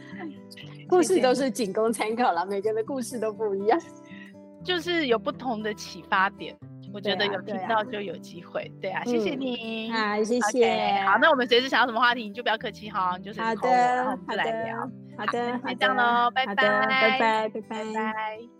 [0.86, 3.80] 故事都是仅供参考了，每个人的故事都不一样，
[4.62, 6.54] 就是有不同的启发点。
[6.92, 11.02] 我觉得有听到就有机会，对啊，谢谢你，好，谢谢。
[11.06, 14.76] 好，那我们随时想要什么话题，你就不要客气哈，你就随时 call 我，然后我们就来聊。
[15.16, 17.60] 好的，好，就这样喽，拜拜，拜拜，拜
[17.94, 18.59] 拜。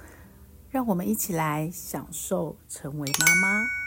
[0.71, 3.80] 让我们一起来享受成为妈妈。